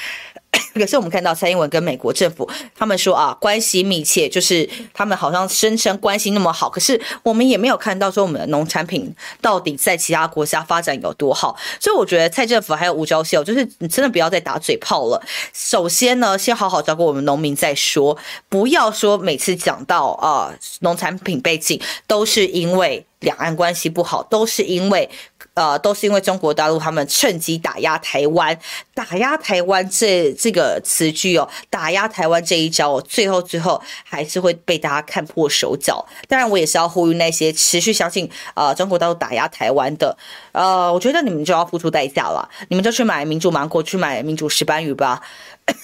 [0.74, 6.70] 可是我们看到蔡英文跟美国政府，他们说啊，关系密切，就是他们好像声称关系那么好。
[6.70, 11.56] 可是我们也没有看到说我们的农产品到底在其他国家发展有多好。
[11.80, 15.22] 所以我觉得蔡政府还有吴钊燮，就是你真的不要再打嘴炮了。
[15.54, 25.10] 首先呢，先好好照顾我们农民再说，不要说每次讲到啊农产品被禁，都是因为两岸关系不好，都是因为。
[25.56, 28.58] 呃，都是因为中国大陆他们趁机打压台湾，
[28.94, 36.06] 打压台湾这这个词句哦，打压台湾这一招，最后最后还是会被大家看破手脚。
[36.30, 40.16] 当然，我也是要呼吁那些持续相信呃中国大陆打压台湾的，
[40.54, 45.22] 呃，我觉得你们就要付出代价了，你们就去买民主芒果，去买民主石斑鱼吧。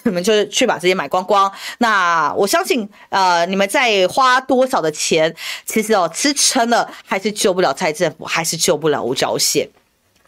[0.04, 1.52] 你们就是去把这些买光光。
[1.80, 9.68] 那我相信，呃，你们再花多少的钱，其实哦，吃撑了还是救不了蔡政府，还是救不了吴钊燮。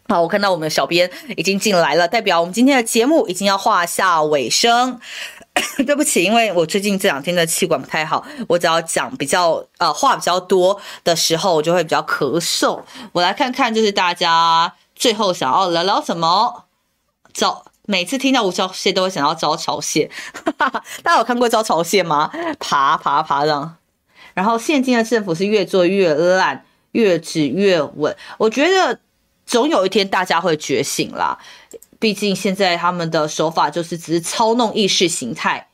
[0.09, 4.99] 好，我看到我们的小编已经进来了，代表我们今天的节目已经要画下尾声。
[5.87, 12.79] 对不起，因为我最近这两天的气管不太好，我只要讲比较呃话比较多的时候，我就会比较咳嗽。
[13.11, 16.65] 我来看看，就是大家最后想要聊聊什么？
[17.33, 20.11] 走每次听到吴钊燮都会想到招潮蟹，
[21.01, 22.31] 大家有看过招潮蟹吗？
[22.59, 23.73] 爬爬爬的。
[24.35, 28.15] 然后现今的政府是越做越烂，越治越稳。
[28.37, 28.99] 我觉得。
[29.49, 31.39] 总有一天大家会觉醒啦，
[31.99, 35.69] 毕竟现在他们的手法就是只是操弄意识形态。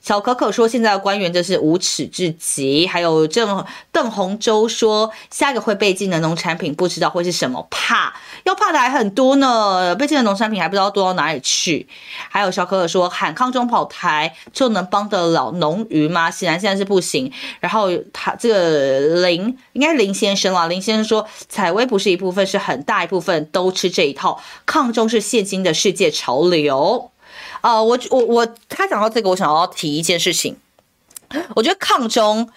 [0.00, 9.94] 小可可说：“现在的官员真是无耻至极。”还有郑邓鸿洲说：“下一个会被禁的农产品不知道会是什么，怕要怕的还很多呢。
[9.96, 11.86] 被禁的农产品还不知道多到哪里去。”
[12.30, 16.30] 还有小可可说：“喊抗中跑台就能帮得了农渔吗？
[16.30, 17.30] 显然现在是不行。”
[17.60, 24.40] 然后他这个林应该林先生啦，林先生说：“采薇不是一部分，是很大一部分都吃这一套。
[24.64, 27.10] 抗中是现今的世界潮流。”
[27.60, 30.56] 啊，我我我，他讲到这个，我想要提一件事情。
[31.56, 32.50] 我觉得抗中，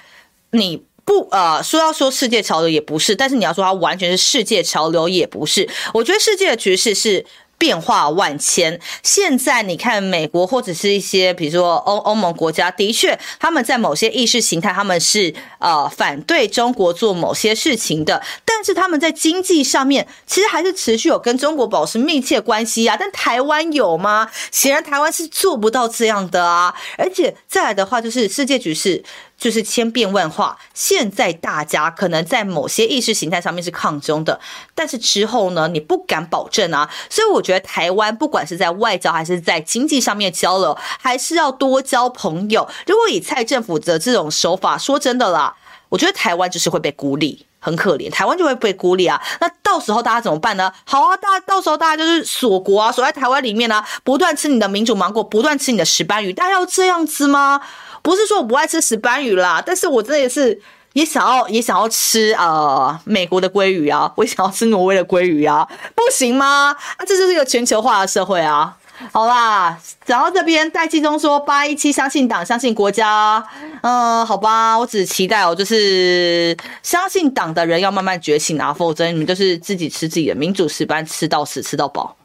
[0.51, 5.69] 你不啊说要说世界潮流也不是，但是你要说它完全是世界潮流也不是。
[5.93, 7.25] 我觉得世界的局势是。
[7.61, 22.97] 变化万千，现在你看美国或者是一些比如说欧欧盟国家，的确他们在某些意识形态，他们是呃反对中国做某些事情的，但是他们在经济上面其实还是持续有跟中国保持密切关系啊。
[22.99, 24.31] 但台湾有吗？
[24.49, 26.73] 显然台湾是做不到这样的啊。
[26.97, 29.03] 而且再来的话，就是世界局势。
[29.41, 34.39] 就是千变万化，现在大家可能在某些意识形态上面是抗中的，
[34.75, 36.87] 但是之后呢，你不敢保证啊。
[37.09, 42.69] 所以我觉得台湾不管是在外交还是在经济上面交流，还是要多交朋友。
[42.85, 45.55] 如果以蔡政府的这种手法，说真的啦，
[45.89, 49.19] 我觉得台湾就是会被孤立，很可怜，台湾就会被孤立啊。
[49.39, 50.71] 那到时候大家怎么办呢？
[50.85, 57.61] 好啊，大家到时候大家就是锁国啊，锁在台湾里面啊，不断吃你的民主芒果，不断吃你的石斑鱼，大家要这样子吗？
[58.01, 60.59] 不是说我不爱吃石斑鱼啦，但是我真的也是
[60.93, 66.75] 也想要也想要吃呃美国的鲑鱼啊，我也想要吃挪威的鲑鱼啊，不行吗？
[66.97, 68.77] 啊，这就是一个全球化的社会啊。
[69.11, 73.43] 好啦，讲到这边，戴季中说八一七相信党，相信国家。
[73.81, 82.15] 嗯，好吧，我只期待哦，就是相信党的人要慢慢觉醒啊，否则你们就是自己吃自己的民主石斑，吃到死，吃到饱。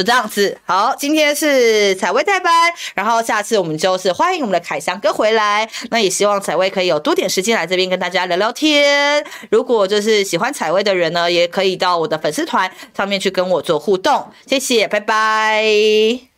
[0.00, 5.68] 就这样子，好，今天是采薇代班，然后下次我们就是欢迎我们的凯翔哥回来。
[5.90, 9.22] 那也希望采薇可以有多点时间来这边跟大家聊聊天。
[9.50, 14.26] 如果就是喜欢采薇的人呢，也可以到我的粉丝团上面去跟我做互动。
[14.46, 16.29] 谢谢，拜拜。